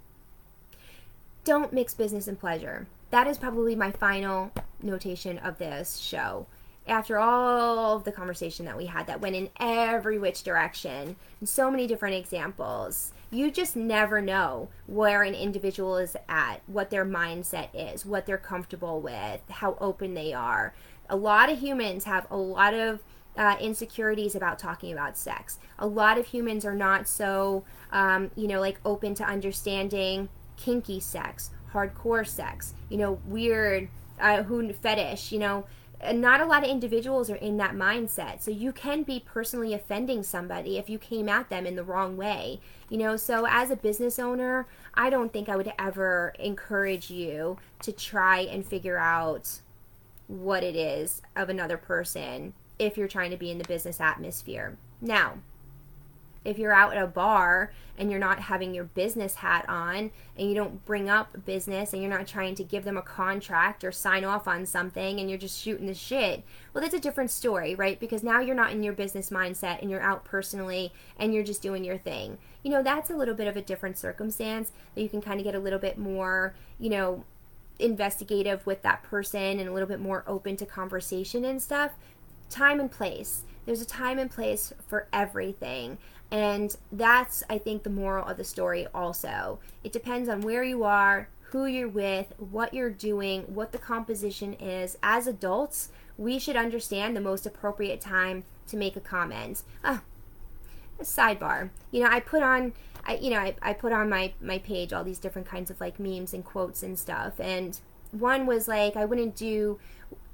[1.45, 2.87] Don't mix business and pleasure.
[3.11, 4.51] That is probably my final
[4.83, 6.47] notation of this show
[6.91, 11.49] after all of the conversation that we had that went in every which direction and
[11.49, 17.05] so many different examples you just never know where an individual is at what their
[17.05, 20.75] mindset is what they're comfortable with how open they are.
[21.09, 23.01] A lot of humans have a lot of
[23.37, 25.59] uh, insecurities about talking about sex.
[25.79, 31.01] A lot of humans are not so um, you know like open to understanding kinky
[31.01, 33.89] sex hardcore sex you know weird
[34.21, 35.65] uh, who fetish you know
[36.01, 38.41] and not a lot of individuals are in that mindset.
[38.41, 42.17] So you can be personally offending somebody if you came at them in the wrong
[42.17, 42.61] way.
[42.89, 47.59] You know, so as a business owner, I don't think I would ever encourage you
[47.83, 49.61] to try and figure out
[50.27, 54.79] what it is of another person if you're trying to be in the business atmosphere.
[55.01, 55.35] Now,
[56.45, 60.49] if you're out at a bar and you're not having your business hat on and
[60.49, 63.93] you don't bring up business and you're not trying to give them a contract or
[63.93, 67.75] sign off on something and you're just shooting the shit, well, that's a different story,
[67.75, 68.01] right?
[68.01, 71.61] Because now you're not in your business mindset and you're out personally and you're just
[71.61, 72.39] doing your thing.
[72.63, 75.45] You know, that's a little bit of a different circumstance that you can kind of
[75.45, 77.25] get a little bit more, you know,
[77.79, 81.93] investigative with that person and a little bit more open to conversation and stuff.
[82.49, 83.43] Time and place.
[83.67, 85.99] There's a time and place for everything.
[86.31, 89.59] And that's, I think, the moral of the story also.
[89.83, 94.55] It depends on where you are, who you're with, what you're doing, what the composition
[94.55, 94.97] is.
[95.03, 99.63] As adults, we should understand the most appropriate time to make a comment.
[99.83, 100.03] Ah,
[101.01, 101.71] a sidebar.
[101.91, 102.73] You know, I put on
[103.05, 105.81] I you know, I, I put on my, my page all these different kinds of
[105.81, 107.81] like memes and quotes and stuff and
[108.13, 109.79] one was like I wouldn't do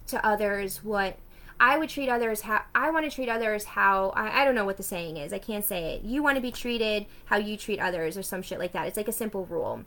[0.09, 1.19] to others what
[1.59, 4.65] I would treat others how I want to treat others how I, I don't know
[4.65, 5.33] what the saying is.
[5.33, 6.03] I can't say it.
[6.05, 8.87] You want to be treated how you treat others or some shit like that.
[8.87, 9.85] It's like a simple rule.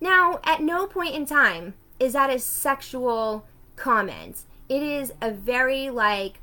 [0.00, 4.42] Now, at no point in time is that a sexual comment.
[4.68, 6.40] It is a very like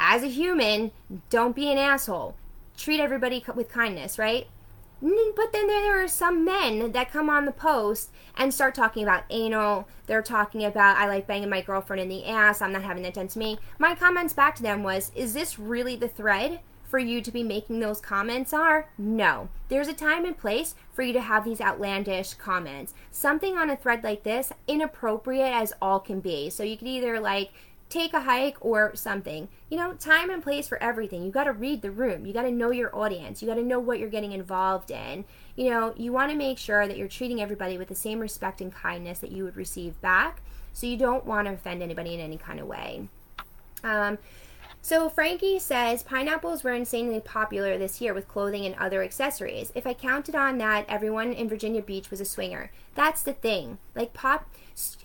[0.00, 0.90] as a human,
[1.28, 2.34] don't be an asshole.
[2.76, 4.48] Treat everybody with kindness, right?
[5.00, 9.24] But then there are some men that come on the post and start talking about
[9.30, 9.88] anal.
[10.06, 12.60] They're talking about, I like banging my girlfriend in the ass.
[12.60, 13.58] I'm not having that done to me.
[13.78, 17.42] My comments back to them was, is this really the thread for you to be
[17.44, 18.88] making those comments are?
[18.98, 19.48] No.
[19.68, 22.94] There's a time and place for you to have these outlandish comments.
[23.10, 26.50] Something on a thread like this, inappropriate as all can be.
[26.50, 27.52] So you could either like
[27.90, 29.48] take a hike or something.
[29.68, 31.22] You know, time and place for everything.
[31.22, 32.24] You got to read the room.
[32.24, 33.42] You got to know your audience.
[33.42, 35.24] You got to know what you're getting involved in.
[35.56, 38.60] You know, you want to make sure that you're treating everybody with the same respect
[38.60, 40.40] and kindness that you would receive back.
[40.72, 43.08] So you don't want to offend anybody in any kind of way.
[43.82, 44.18] Um,
[44.82, 49.72] so Frankie says pineapples were insanely popular this year with clothing and other accessories.
[49.74, 52.70] If I counted on that, everyone in Virginia Beach was a swinger.
[52.94, 53.78] That's the thing.
[53.94, 54.50] Like pop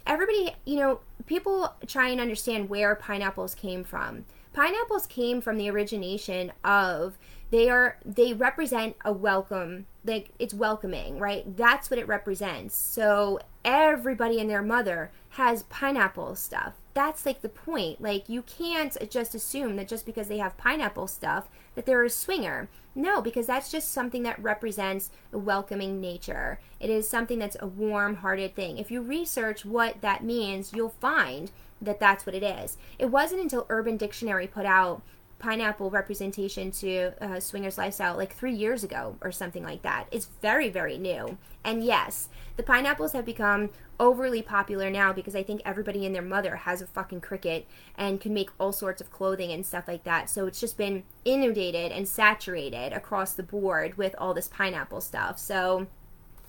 [0.08, 4.26] everybody, you know, people try and understand where pineapples came from.
[4.54, 7.18] Pineapples came from the origination of
[7.52, 13.40] they are they represent a welcome like it's welcoming right that's what it represents so
[13.64, 18.02] everybody and their mother has pineapple stuff that's like the point.
[18.02, 22.10] Like you can't just assume that just because they have pineapple stuff that they're a
[22.10, 22.68] swinger.
[22.96, 26.60] No, because that's just something that represents a welcoming nature.
[26.80, 28.78] It is something that's a warm-hearted thing.
[28.78, 32.78] If you research what that means, you'll find that that's what it is.
[32.98, 35.02] It wasn't until Urban Dictionary put out
[35.40, 40.28] pineapple representation to uh, swingers lifestyle like three years ago or something like that it's
[40.42, 43.70] very very new and yes the pineapples have become
[44.00, 47.66] overly popular now because i think everybody and their mother has a fucking Cricut
[47.98, 51.04] and can make all sorts of clothing and stuff like that so it's just been
[51.26, 55.88] inundated and saturated across the board with all this pineapple stuff so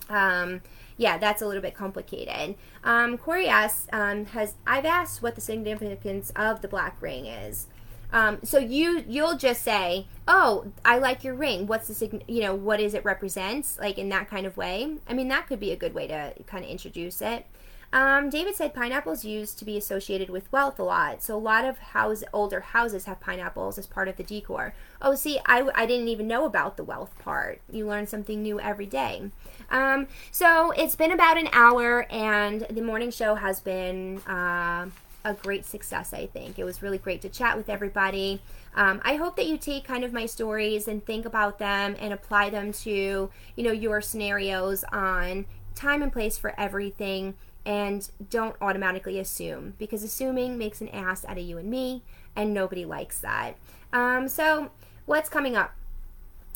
[0.09, 0.61] um,
[0.97, 2.55] yeah, that's a little bit complicated.
[2.84, 7.66] Um, Corey asks, um, has I've asked what the significance of the black ring is.
[8.12, 11.66] Um, so you you'll just say, "Oh, I like your ring.
[11.66, 12.22] What's the sign?
[12.28, 13.78] You know, what is it represents?
[13.78, 14.96] Like in that kind of way.
[15.09, 17.46] I mean, that could be a good way to kind of introduce it."
[17.92, 21.64] Um, David said pineapples used to be associated with wealth a lot, so a lot
[21.64, 24.74] of house older houses have pineapples as part of the decor.
[25.00, 27.61] Oh, see, I, I didn't even know about the wealth part.
[27.70, 29.30] You learn something new every day.
[29.70, 34.18] Um, so it's been about an hour, and the morning show has been.
[34.26, 34.88] Uh,
[35.27, 36.59] a great success, I think.
[36.59, 38.41] It was really great to chat with everybody.
[38.74, 42.12] Um, I hope that you take kind of my stories and think about them and
[42.12, 48.55] apply them to, you know, your scenarios on time and place for everything and don't
[48.61, 52.03] automatically assume because assuming makes an ass out of you and me
[52.37, 53.57] and nobody likes that.
[53.93, 54.70] Um, so,
[55.07, 55.74] what's coming up?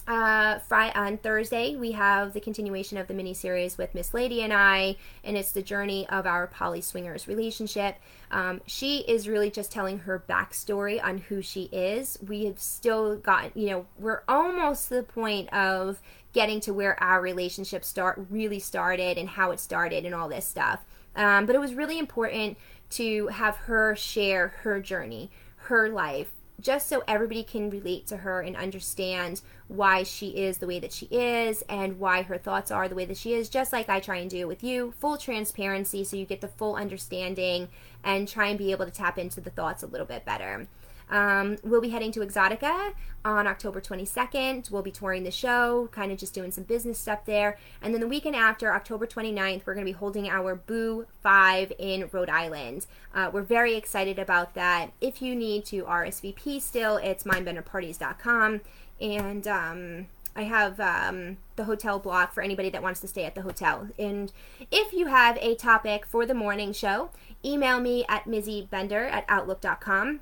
[0.06, 4.42] Uh, Friday on Thursday, we have the continuation of the mini series with Miss Lady
[4.42, 7.96] and I, and it's the journey of our poly swingers relationship.
[8.30, 12.18] Um, she is really just telling her backstory on who she is.
[12.26, 16.00] We have still got, you know, we're almost to the point of
[16.32, 20.46] getting to where our relationship start really started and how it started and all this
[20.46, 20.84] stuff.
[21.16, 22.56] Um, but it was really important
[22.90, 26.30] to have her share her journey, her life,
[26.60, 30.92] just so everybody can relate to her and understand why she is the way that
[30.92, 34.00] she is and why her thoughts are the way that she is, just like I
[34.00, 34.92] try and do with you.
[34.98, 37.68] Full transparency so you get the full understanding
[38.02, 40.66] and try and be able to tap into the thoughts a little bit better.
[41.10, 42.94] Um, we'll be heading to Exotica
[43.24, 44.70] on October 22nd.
[44.70, 47.58] We'll be touring the show, kind of just doing some business stuff there.
[47.82, 51.72] And then the weekend after, October 29th, we're going to be holding our Boo 5
[51.78, 52.86] in Rhode Island.
[53.14, 54.92] Uh, we're very excited about that.
[55.00, 58.60] If you need to RSVP still, it's mindbenderparties.com.
[59.00, 60.06] And um,
[60.36, 63.88] I have um, the hotel block for anybody that wants to stay at the hotel.
[63.98, 64.32] And
[64.70, 67.10] if you have a topic for the morning show,
[67.44, 70.20] email me at mizzybender at outlook.com.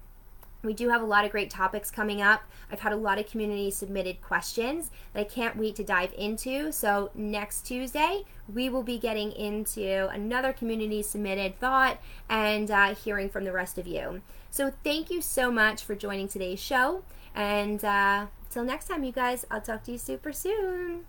[0.62, 2.42] We do have a lot of great topics coming up.
[2.70, 6.72] I've had a lot of community submitted questions that I can't wait to dive into.
[6.72, 11.98] So, next Tuesday, we will be getting into another community submitted thought
[12.28, 14.20] and uh, hearing from the rest of you.
[14.50, 17.04] So, thank you so much for joining today's show.
[17.34, 21.04] And uh, till next time, you guys, I'll talk to you super soon.